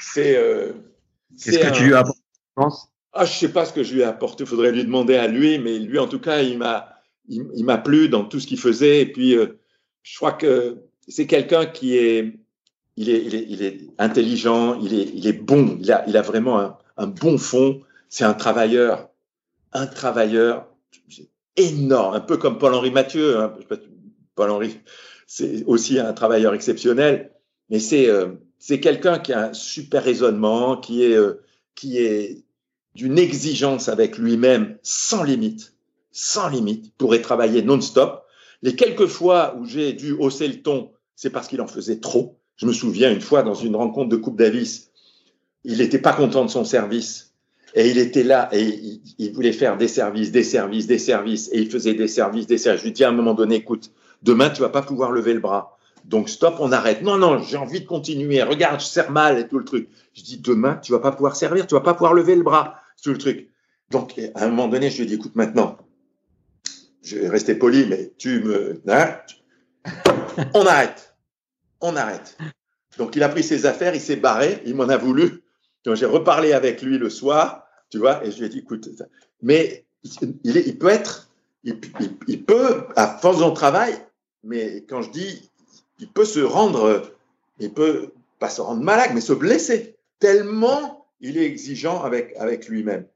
[0.00, 0.36] C'est.
[0.36, 0.72] Euh,
[1.42, 2.20] Qu'est-ce que tu lui as apporté,
[3.12, 4.44] Ah, je sais pas ce que je lui ai apporté.
[4.44, 6.88] Il faudrait lui demander à lui, mais lui, en tout cas, il m'a,
[7.28, 9.02] il, m'a plu dans tout ce qu'il faisait.
[9.02, 9.60] Et puis, euh,
[10.02, 12.34] je crois que c'est quelqu'un qui est
[12.96, 16.16] il, est, il est, il est, intelligent, il est, il est bon, il a, il
[16.16, 17.80] a vraiment un, un bon fond.
[18.10, 19.08] C'est un travailleur,
[19.72, 20.68] un travailleur
[21.56, 23.38] énorme, un peu comme Paul-Henri Mathieu.
[23.38, 23.54] Hein.
[24.34, 24.78] Paul-Henri,
[25.26, 27.32] c'est aussi un travailleur exceptionnel,
[27.70, 31.42] mais c'est euh, c'est quelqu'un qui a un super raisonnement, qui est, euh,
[31.74, 32.44] qui est
[32.94, 35.72] d'une exigence avec lui-même sans limite
[36.12, 38.26] sans limite, pourrait travailler non-stop.
[38.62, 42.38] Les quelques fois où j'ai dû hausser le ton, c'est parce qu'il en faisait trop.
[42.56, 44.90] Je me souviens une fois dans une rencontre de Coupe Davis,
[45.64, 47.29] il n'était pas content de son service
[47.74, 51.60] et il était là et il, voulait faire des services, des services, des services et
[51.60, 52.82] il faisait des services, des services.
[52.82, 53.92] Je lui dis à un moment donné, écoute,
[54.22, 55.78] demain tu vas pas pouvoir lever le bras.
[56.04, 57.02] Donc stop, on arrête.
[57.02, 58.42] Non, non, j'ai envie de continuer.
[58.42, 59.88] Regarde, je sers mal et tout le truc.
[60.14, 62.76] Je dis demain tu vas pas pouvoir servir, tu vas pas pouvoir lever le bras,
[63.02, 63.48] tout le truc.
[63.90, 65.76] Donc à un moment donné, je lui dis écoute maintenant,
[67.02, 68.82] je vais rester poli, mais tu me.
[68.88, 69.16] Hein,
[70.54, 71.16] on arrête.
[71.80, 72.36] On arrête.
[72.98, 75.42] Donc, il a pris ses affaires, il s'est barré, il m'en a voulu.
[75.84, 78.88] Donc, j'ai reparlé avec lui le soir, tu vois, et je lui ai dit, écoute,
[79.42, 79.84] mais
[80.44, 81.30] il, peut être,
[81.64, 81.80] il,
[82.26, 83.94] il, peut, à force de travail,
[84.44, 85.50] mais quand je dis,
[85.98, 87.02] il peut se rendre,
[87.58, 92.68] il peut pas se rendre malade, mais se blesser, tellement il est exigeant avec, avec
[92.68, 93.06] lui-même.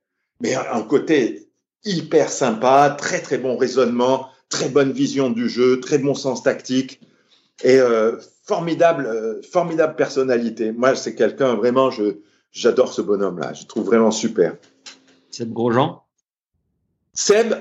[0.41, 1.49] Mais un côté
[1.85, 7.01] hyper sympa, très très bon raisonnement, très bonne vision du jeu, très bon sens tactique
[7.63, 10.73] et euh, formidable, euh, formidable personnalité.
[10.73, 12.19] Moi, c'est quelqu'un vraiment, je
[12.55, 13.53] j'adore ce bonhomme-là.
[13.53, 14.57] Je trouve vraiment super.
[15.31, 16.03] Seb Grosjean.
[17.13, 17.53] Seb,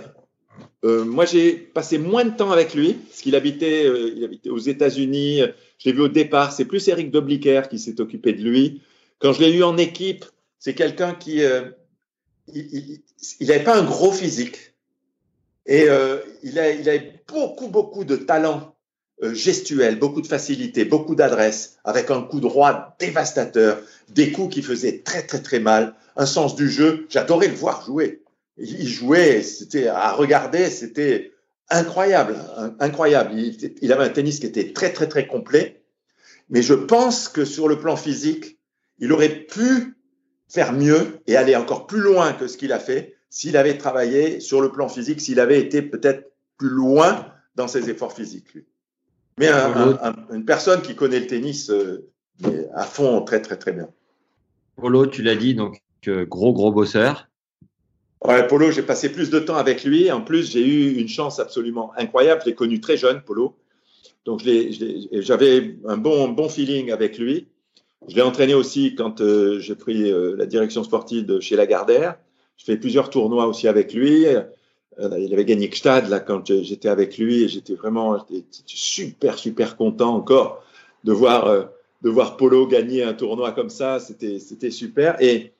[0.86, 3.86] euh, moi j'ai passé moins de temps avec lui parce qu'il habitait,
[4.16, 5.42] il habitait aux États-Unis.
[5.80, 6.54] Je l'ai vu au départ.
[6.54, 8.82] C'est plus Eric Dobliquer qui s'est occupé de lui.
[9.20, 10.24] Quand je l'ai eu en équipe,
[10.60, 11.42] c'est quelqu'un qui
[12.48, 13.02] il
[13.42, 14.74] n'avait pas un gros physique
[15.66, 18.73] et euh, il, a, il avait beaucoup, beaucoup de talent
[19.24, 24.62] euh, gestuel, beaucoup de facilité, beaucoup d'adresse, avec un coup droit dévastateur, des coups qui
[24.62, 27.06] faisaient très, très, très mal, un sens du jeu.
[27.10, 28.22] J'adorais le voir jouer.
[28.58, 31.32] Il jouait, c'était à regarder, c'était
[31.70, 32.38] incroyable,
[32.80, 33.32] incroyable.
[33.82, 35.82] Il, avait un tennis qui était très, très, très complet.
[36.50, 38.60] Mais je pense que sur le plan physique,
[39.00, 39.96] il aurait pu
[40.50, 44.40] faire mieux et aller encore plus loin que ce qu'il a fait s'il avait travaillé
[44.40, 48.58] sur le plan physique, s'il avait été peut-être plus loin dans ses efforts physiques.
[49.38, 52.12] Mais une personne qui connaît le tennis euh,
[52.74, 53.90] à fond, très, très, très bien.
[54.76, 57.28] Polo, tu l'as dit, donc euh, gros, gros bosseur.
[58.24, 60.12] Ouais, Polo, j'ai passé plus de temps avec lui.
[60.12, 62.42] En plus, j'ai eu une chance absolument incroyable.
[62.42, 63.58] Je l'ai connu très jeune, Polo.
[64.26, 67.48] Donc, j'avais un bon, bon feeling avec lui.
[68.08, 72.18] Je l'ai entraîné aussi quand euh, j'ai pris la direction sportive de chez Lagardère.
[72.56, 74.26] Je fais plusieurs tournois aussi avec lui.
[75.00, 78.26] Euh, il avait gagné Gstad là quand j'étais avec lui et j'étais vraiment
[78.66, 80.64] super super content encore
[81.04, 81.70] de voir
[82.02, 84.00] de voir Polo gagner un tournoi comme ça.
[84.00, 85.54] C'était c'était super et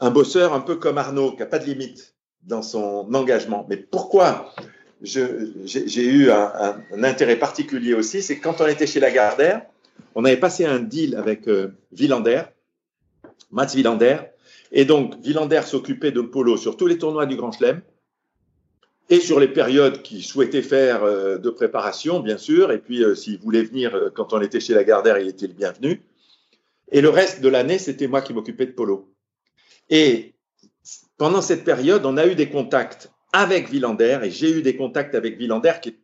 [0.00, 2.14] un bosseur un peu comme Arnaud qui a pas de limite
[2.44, 3.66] dans son engagement.
[3.68, 4.54] Mais pourquoi
[5.02, 9.62] j'ai eu un, un, intérêt particulier aussi, c'est quand on était chez Lagardère
[10.14, 12.42] on avait passé un deal avec euh, Villander,
[13.50, 14.18] Mats Villander,
[14.72, 17.80] et donc Villander s'occupait de Polo sur tous les tournois du Grand Chelem
[19.10, 23.14] et sur les périodes qu'il souhaitait faire euh, de préparation, bien sûr, et puis euh,
[23.14, 26.02] s'il voulait venir quand on était chez Lagardère, il était le bienvenu.
[26.90, 29.12] Et le reste de l'année, c'était moi qui m'occupais de Polo.
[29.90, 30.34] Et
[31.16, 35.14] pendant cette période, on a eu des contacts avec Villander, et j'ai eu des contacts
[35.14, 35.96] avec Villander qui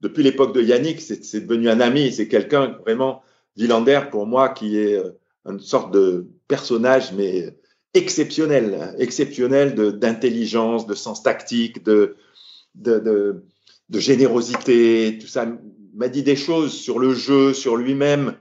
[0.00, 2.12] depuis l'époque de Yannick, c'est devenu un ami.
[2.12, 3.22] C'est quelqu'un vraiment,
[3.56, 5.10] Villander, pour moi, qui est euh,
[5.44, 7.56] une sorte de personnage, mais
[7.96, 12.16] exceptionnel, exceptionnel d'intelligence, de, sens tactique, de,
[12.74, 13.44] de, de,
[13.88, 15.44] de, générosité, tout ça.
[15.44, 18.34] Il m'a dit des choses sur le jeu, sur lui-même,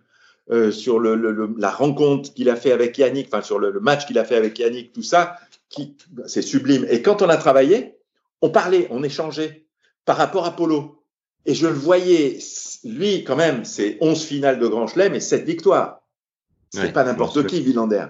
[0.52, 4.06] euh, sur le, le, la rencontre qu'il a fait avec Yannick, enfin sur le, match
[4.06, 5.38] qu'il a fait avec Yannick, tout ça,
[5.70, 5.96] qui
[6.28, 6.86] c'est sublime.
[6.90, 7.96] Et quand on a travaillé,
[8.42, 9.66] on parlait, on échangeait
[10.04, 11.02] par rapport à Polo.
[11.46, 12.40] Et je le voyais,
[12.84, 16.02] lui, quand même, c'est 11 finales de Grand Chelem et 7 victoires.
[16.72, 18.08] C'est Ouais, pas n'importe qui, Villander.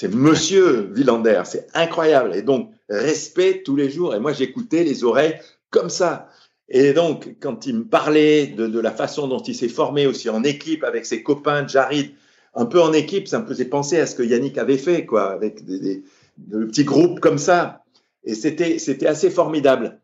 [0.00, 1.42] C'est monsieur Villander.
[1.44, 2.36] C'est incroyable.
[2.36, 4.14] Et donc, respect tous les jours.
[4.14, 5.34] Et moi, j'écoutais les oreilles
[5.70, 6.28] comme ça.
[6.68, 10.44] Et donc, quand il me parlait de, la façon dont il s'est formé aussi en
[10.44, 12.12] équipe avec ses copains, Jarid,
[12.54, 15.32] un peu en équipe, ça me faisait penser à ce que Yannick avait fait, quoi,
[15.32, 16.04] avec des, des,
[16.36, 17.82] de petits groupes comme ça.
[18.22, 19.98] Et c'était, c'était assez formidable.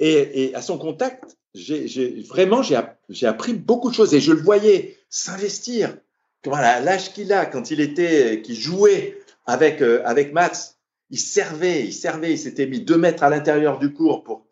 [0.00, 4.42] Et, à son contact, j'ai, vraiment, j'ai, j'ai appris beaucoup de choses et je le
[4.42, 5.96] voyais s'investir.
[6.44, 9.17] Voilà, l'âge qu'il a, quand il était, qu'il jouait
[9.48, 10.76] avec, euh, avec Mats,
[11.10, 14.46] il servait, il servait, il s'était mis deux mètres à l'intérieur du cours pour,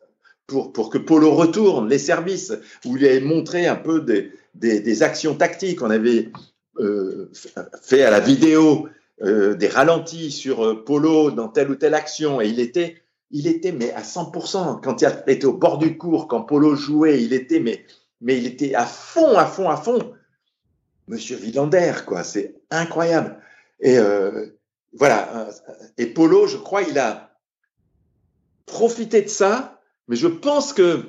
[0.46, 2.54] pour, pour que Polo retourne les services,
[2.86, 5.82] où il avait montré un peu des, des, actions tactiques.
[5.82, 6.30] On avait
[6.78, 7.30] euh,
[7.82, 8.88] fait à la vidéo
[9.22, 13.72] euh, des ralentis sur Polo dans telle ou telle action et il était, il était
[13.72, 14.80] mais à 100%.
[14.82, 17.84] Quand il était au bord du cours, quand Polo jouait, il était mais,
[18.22, 20.14] mais il était à fond, à fond, à fond.
[21.06, 23.38] Monsieur Villander, quoi, c'est incroyable.
[23.80, 23.98] Et
[24.92, 25.48] voilà.
[25.98, 27.38] Et Polo, je crois, il a
[28.66, 31.00] profité de ça, mais je pense que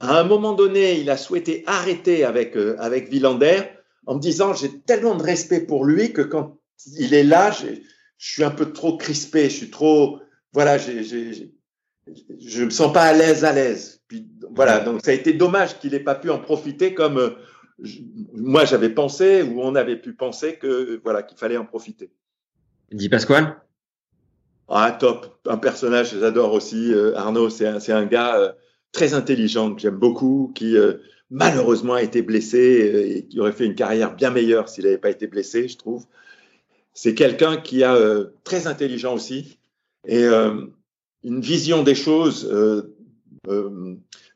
[0.00, 3.62] à un moment donné, il a souhaité arrêter avec euh, avec Villander
[4.06, 6.56] en me disant j'ai tellement de respect pour lui que quand
[6.98, 7.66] il est là, je
[8.18, 10.20] suis un peu trop crispé, je suis trop
[10.52, 14.00] voilà, je me sens pas à l'aise à l'aise.
[14.08, 17.30] Puis voilà, donc ça a été dommage qu'il ait pas pu en profiter comme euh,
[17.82, 18.00] je-
[18.34, 22.10] moi j'avais pensé ou on avait pu penser que voilà qu'il fallait en profiter.
[22.92, 23.56] Di Pasquale?
[24.68, 25.38] Ah, top.
[25.46, 26.92] Un personnage que j'adore aussi.
[26.92, 28.52] euh, Arnaud, c'est un, un gars euh,
[28.92, 30.94] très intelligent que j'aime beaucoup, qui euh,
[31.30, 35.10] malheureusement a été blessé et qui aurait fait une carrière bien meilleure s'il n'avait pas
[35.10, 36.06] été blessé, je trouve.
[36.94, 37.96] C'est quelqu'un qui a
[38.42, 39.58] très intelligent aussi
[40.06, 42.50] et une vision des choses.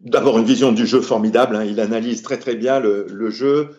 [0.00, 1.56] D'abord une vision du jeu formidable.
[1.56, 1.64] hein.
[1.64, 3.70] il analyse très très bien le, le jeu.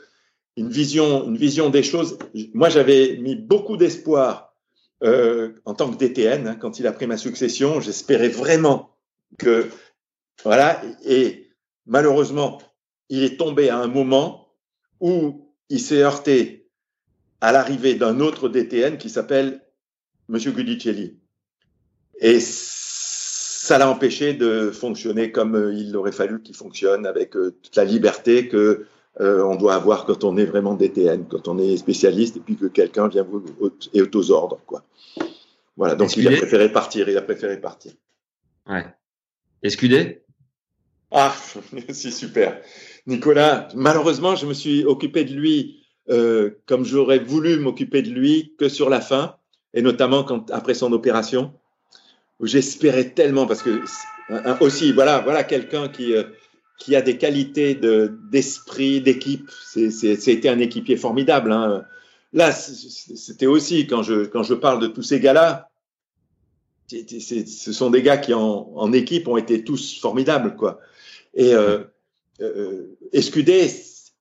[0.58, 2.18] Une vision, une vision des choses.
[2.54, 4.53] Moi, j'avais mis beaucoup d'espoir
[5.04, 8.96] euh, en tant que DTN, hein, quand il a pris ma succession, j'espérais vraiment
[9.38, 9.70] que
[10.44, 10.82] voilà.
[11.06, 11.50] Et
[11.86, 12.62] malheureusement,
[13.10, 14.48] il est tombé à un moment
[15.00, 16.70] où il s'est heurté
[17.42, 19.62] à l'arrivée d'un autre DTN qui s'appelle
[20.30, 21.20] Monsieur Gudicelli.
[22.20, 27.52] Et ça l'a empêché de fonctionner comme euh, il aurait fallu qu'il fonctionne, avec euh,
[27.62, 28.86] toute la liberté que
[29.22, 32.56] euh, on doit avoir quand on est vraiment DTN, quand on est spécialiste, et puis
[32.56, 33.44] que quelqu'un vient vous
[33.94, 34.84] et est aux ordres, quoi.
[35.76, 37.94] Voilà, donc il a préféré partir, il a préféré partir.
[38.68, 38.86] Ouais.
[39.64, 40.24] Escudé
[41.12, 41.34] Ah,
[41.90, 42.62] c'est super.
[43.08, 48.54] Nicolas, malheureusement, je me suis occupé de lui euh, comme j'aurais voulu m'occuper de lui
[48.58, 49.38] que sur la fin,
[49.74, 51.54] et notamment quand après son opération,
[52.40, 53.82] où j'espérais tellement parce que
[54.60, 56.24] aussi, voilà, voilà quelqu'un qui euh,
[56.80, 59.50] qui a des qualités de d'esprit, d'équipe.
[59.66, 61.52] C'était un équipier formidable.
[61.52, 61.86] Hein.
[62.34, 65.70] Là, c'était aussi quand je quand je parle de tous ces gars-là,
[66.90, 70.80] ce sont des gars qui en, en équipe ont été tous formidables, quoi.
[71.34, 71.80] Et euh,
[72.42, 72.98] euh,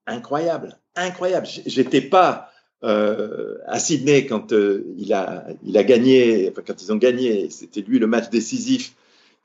[0.06, 1.46] incroyable, incroyable.
[1.66, 2.50] J'étais pas
[2.84, 7.48] euh, à Sydney quand euh, il a il a gagné, enfin quand ils ont gagné,
[7.50, 8.94] c'était lui le match décisif.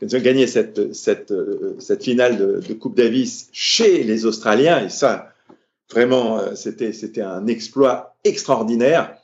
[0.01, 5.33] Ont gagné cette cette euh, cette finale de, Coupe Davis chez les Australiens, et ça
[5.91, 9.17] vraiment euh, c'était c'était un exploit extraordinaire.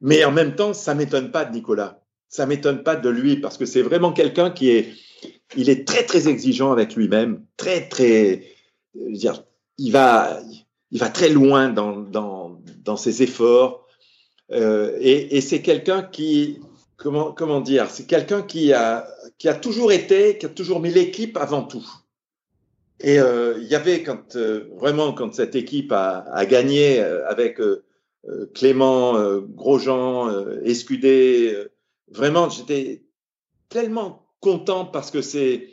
[0.00, 2.02] Mais en même temps, ça m'étonne pas de Nicolas.
[2.28, 4.92] Ça m'étonne pas de lui parce que c'est vraiment quelqu'un qui est,
[5.56, 8.44] il est très très exigeant avec lui-même, très très,
[8.94, 9.44] je veux dire,
[9.78, 10.40] il va,
[10.90, 13.88] il va très loin dans dans dans ses efforts
[14.50, 16.60] Euh, et, et c'est quelqu'un qui,
[16.98, 20.90] comment comment dire, c'est quelqu'un qui a qui a toujours été, qui a toujours mis
[20.90, 21.86] l'équipe avant tout.
[23.00, 27.26] Et euh, il y avait quand euh, vraiment quand cette équipe a, a gagné euh,
[27.28, 27.84] avec euh,
[28.28, 31.70] euh, Clément, euh, Grosjean, euh, Escudé, euh,
[32.10, 33.04] vraiment j'étais
[33.68, 35.68] tellement content parce que c'est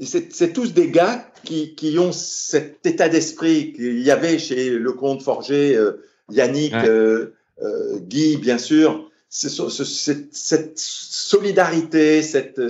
[0.00, 5.22] c'est tous des gars qui, qui ont cet état d'esprit qu'il y avait chez Lecomte
[5.22, 6.88] Forger, euh, Yannick, Ouais.
[6.88, 9.08] euh, euh, Guy, bien sûr.
[9.36, 12.60] Cette, solidarité, cette,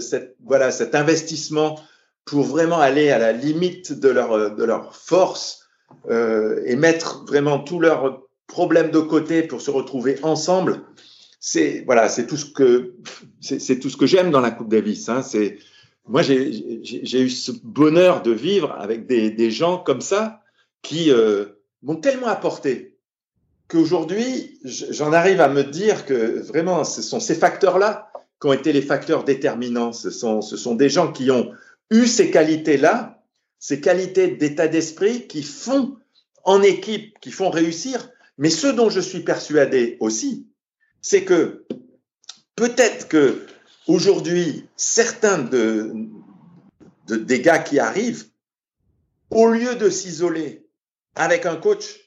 [0.42, 1.78] voilà, cet investissement
[2.24, 5.68] pour vraiment aller à la limite de leur, de leur force
[6.08, 10.80] euh, et mettre vraiment tous leurs problèmes de côté pour se retrouver ensemble.
[11.38, 12.94] c'est voilà, tout ce que
[13.42, 15.10] ce que j'aime dans la Coupe Davis.
[15.10, 15.20] Hein.
[16.08, 20.40] Moi j'ai eu ce bonheur de vivre avec des, des gens comme ça
[20.80, 21.44] qui euh,
[21.82, 22.93] m'ont tellement apporté
[23.68, 28.10] qu'aujourd'hui j'en arrive à me dire que vraiment ce sont ces facteurs-là
[28.40, 29.92] qui ont été les facteurs déterminants.
[29.92, 31.52] Ce sont des gens qui ont
[31.90, 33.22] eu ces qualités-là,
[33.58, 35.96] ces qualités d'état d'esprit qui font
[36.44, 38.10] en équipe, qui font réussir.
[38.36, 40.46] Mais ce dont je suis persuadé aussi,
[41.00, 41.64] c'est que
[42.56, 43.46] peut-être que
[43.86, 45.92] aujourd'hui, certains de,
[47.06, 48.26] de, des gars qui arrivent,
[49.30, 50.66] au lieu de s'isoler
[51.14, 52.03] avec un coach,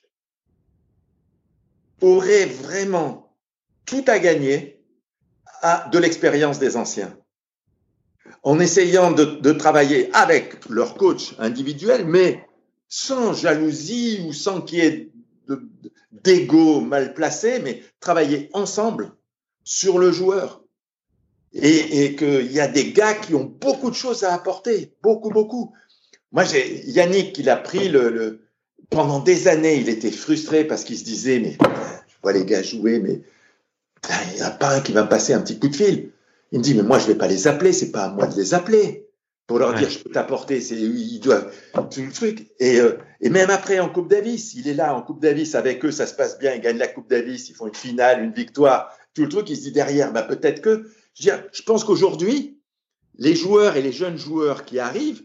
[2.01, 3.33] auraient vraiment
[3.85, 4.83] tout à gagner
[5.61, 7.17] à de l'expérience des anciens.
[8.43, 12.45] En essayant de, travailler avec leur coach individuel, mais
[12.87, 15.11] sans jalousie ou sans qu'il y ait
[16.11, 19.11] d'ego mal placé, mais travailler ensemble
[19.63, 20.63] sur le joueur.
[21.53, 25.29] Et, et qu'il y a des gars qui ont beaucoup de choses à apporter, beaucoup,
[25.29, 25.73] beaucoup.
[26.31, 28.46] Moi, j'ai Yannick, il a pris le, le,
[28.89, 31.57] Pendant des années, il était frustré parce qu'il se disait, mais
[32.07, 33.21] je vois les gars jouer, mais
[34.31, 36.11] il n'y en a pas un qui va me passer un petit coup de fil.
[36.51, 38.35] Il me dit, mais moi, je vais pas les appeler, c'est pas à moi de
[38.35, 39.07] les appeler
[39.47, 41.51] pour leur dire je peux t'apporter, c'est ils doivent
[41.89, 42.49] tout le truc.
[42.59, 45.83] Et, euh, et même après en Coupe Davis, il est là en Coupe Davis avec
[45.85, 48.33] eux, ça se passe bien, ils gagnent la Coupe Davis, ils font une finale, une
[48.33, 49.49] victoire, tout le truc.
[49.49, 50.89] Il se dit derrière, bah peut-être que.
[51.19, 52.59] Je, je pense qu'aujourd'hui,
[53.17, 55.23] les joueurs et les jeunes joueurs qui arrivent,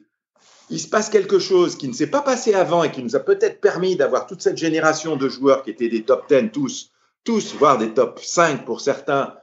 [0.72, 3.20] il se passe quelque chose qui ne s'est pas passé avant et qui nous a
[3.20, 6.90] peut-être permis d'avoir toute cette génération de joueurs qui étaient des top 10 tous,
[7.24, 9.36] tous, voire des top 5 pour certains.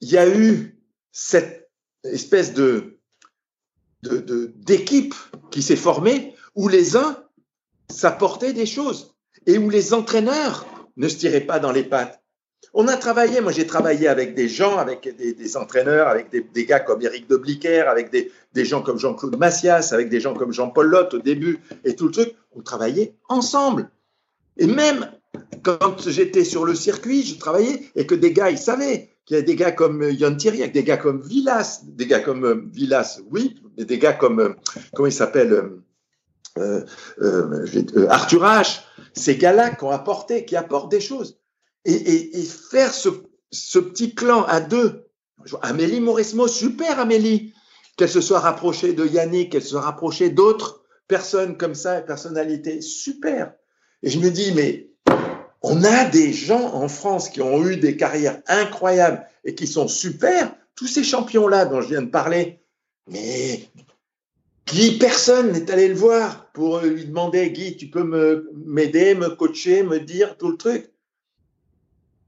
[0.00, 0.80] Il y a eu
[1.12, 1.70] cette
[2.04, 2.96] espèce de
[4.02, 5.14] d'équipe
[5.50, 7.22] qui s'est formée où les uns
[7.90, 9.14] s'apportaient des choses
[9.44, 10.64] et où les entraîneurs
[10.96, 12.19] ne se tiraient pas dans les pattes.
[12.72, 16.80] On a travaillé, moi j'ai travaillé avec des gens, avec des, entraîneurs, avec des, gars
[16.80, 17.40] comme Eric de
[17.86, 21.96] avec des, gens comme Jean-Claude Massias, avec des gens comme Jean-Paul Lotte au début et
[21.96, 22.34] tout le truc.
[22.54, 23.90] On travaillait ensemble.
[24.56, 25.10] Et même
[25.62, 29.40] quand j'étais sur le circuit, je travaillais et que des gars, ils savaient qu'il y
[29.40, 33.20] a des gars comme Yann Thierry, des gars comme Villas, des gars comme euh, Villas,
[33.30, 34.54] oui, mais des gars comme, euh,
[34.92, 35.70] comment il s'appelle,
[36.58, 36.84] euh,
[37.22, 37.64] euh,
[37.96, 38.80] euh, Arthur H,
[39.14, 41.39] ces gars-là qui ont apporté, qui apportent des choses.
[41.84, 43.08] Et, faire ce,
[43.78, 45.06] petit clan à deux,
[45.62, 47.54] Amélie Mauresmo, super Amélie,
[47.96, 52.80] qu'elle se soit rapprochée de Yannick, qu'elle se soit rapprochée d'autres personnes comme ça, personnalités,
[52.80, 53.54] super.
[54.02, 54.90] Et je me dis, mais
[55.62, 59.88] on a des gens en France qui ont eu des carrières incroyables et qui sont
[59.88, 60.54] super.
[60.74, 62.62] Tous ces champions-là dont je viens de parler,
[63.06, 63.68] mais
[64.66, 69.82] Guy, personne n'est allé le voir pour lui demander, Guy, tu peux m'aider, me coacher,
[69.82, 70.89] me dire tout le truc.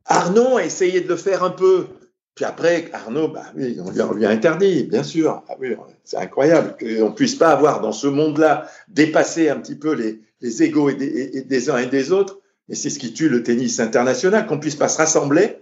[0.07, 1.87] Arnaud a essayé de le faire un peu.
[2.35, 5.43] Puis après, Arnaud, bah oui, on lui, a interdit, bien sûr.
[5.49, 9.75] Ah oui, c'est incroyable qu'on ne puisse pas avoir dans ce monde-là dépassé un petit
[9.75, 12.41] peu les, les égaux des, des uns et des autres.
[12.69, 15.59] Et c'est ce qui tue le tennis international, qu'on puisse pas se rassembler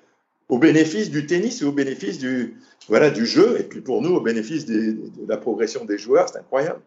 [0.49, 2.57] au bénéfice du tennis et au bénéfice du,
[2.89, 6.39] voilà, du jeu, et puis pour nous, au bénéfice de la progression des joueurs, c'est
[6.39, 6.81] incroyable.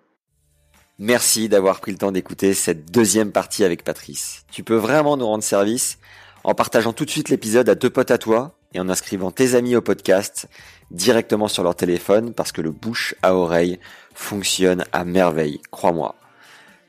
[1.00, 4.46] Merci d'avoir pris le temps d'écouter cette deuxième partie avec Patrice.
[4.52, 5.98] Tu peux vraiment nous rendre service
[6.44, 9.56] en partageant tout de suite l'épisode à deux potes à toi et en inscrivant tes
[9.56, 10.48] amis au podcast
[10.92, 13.80] directement sur leur téléphone parce que le bouche à oreille
[14.14, 16.16] fonctionne à merveille, crois-moi.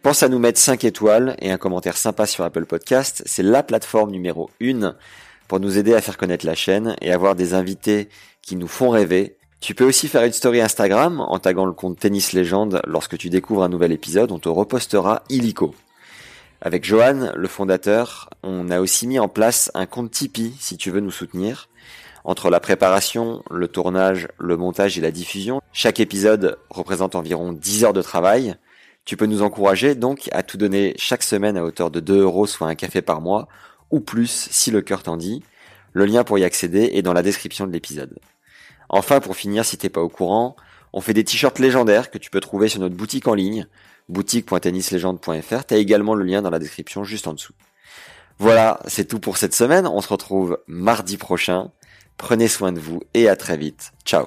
[0.03, 3.63] Pense à nous mettre 5 étoiles et un commentaire sympa sur Apple Podcast, c'est la
[3.63, 4.95] plateforme numéro 1
[5.49, 8.09] pour nous aider à faire connaître la chaîne et avoir des invités
[8.43, 9.37] qui nous font rêver.
[9.61, 13.31] Tu peux aussi faire une story Instagram en taguant le compte Tennis Légende lorsque tu
[13.31, 15.75] découvres un nouvel épisode, on te repostera illico.
[16.67, 20.91] Avec Johan, le fondateur, on a aussi mis en place un compte Tipeee si tu
[20.91, 21.69] veux nous soutenir.
[22.25, 27.85] Entre la préparation, le tournage, le montage et la diffusion, chaque épisode représente environ 10
[27.85, 28.55] heures de travail.
[29.05, 32.47] Tu peux nous encourager donc à tout donner chaque semaine à hauteur de 2 euros,
[32.47, 33.47] soit un café par mois,
[33.91, 35.43] ou plus si le cœur t'en dit.
[35.93, 38.19] Le lien pour y accéder est dans la description de l'épisode.
[38.89, 40.57] Enfin, pour finir, si t'es pas au courant,
[40.95, 43.67] on fait des t-shirts légendaires que tu peux trouver sur notre boutique en ligne,
[44.09, 45.65] boutique.tennislegende.fr.
[45.67, 47.55] T'as également le lien dans la description juste en dessous.
[48.39, 49.87] Voilà, c'est tout pour cette semaine.
[49.87, 51.71] On se retrouve mardi prochain.
[52.17, 53.93] Prenez soin de vous et à très vite.
[54.05, 54.27] Ciao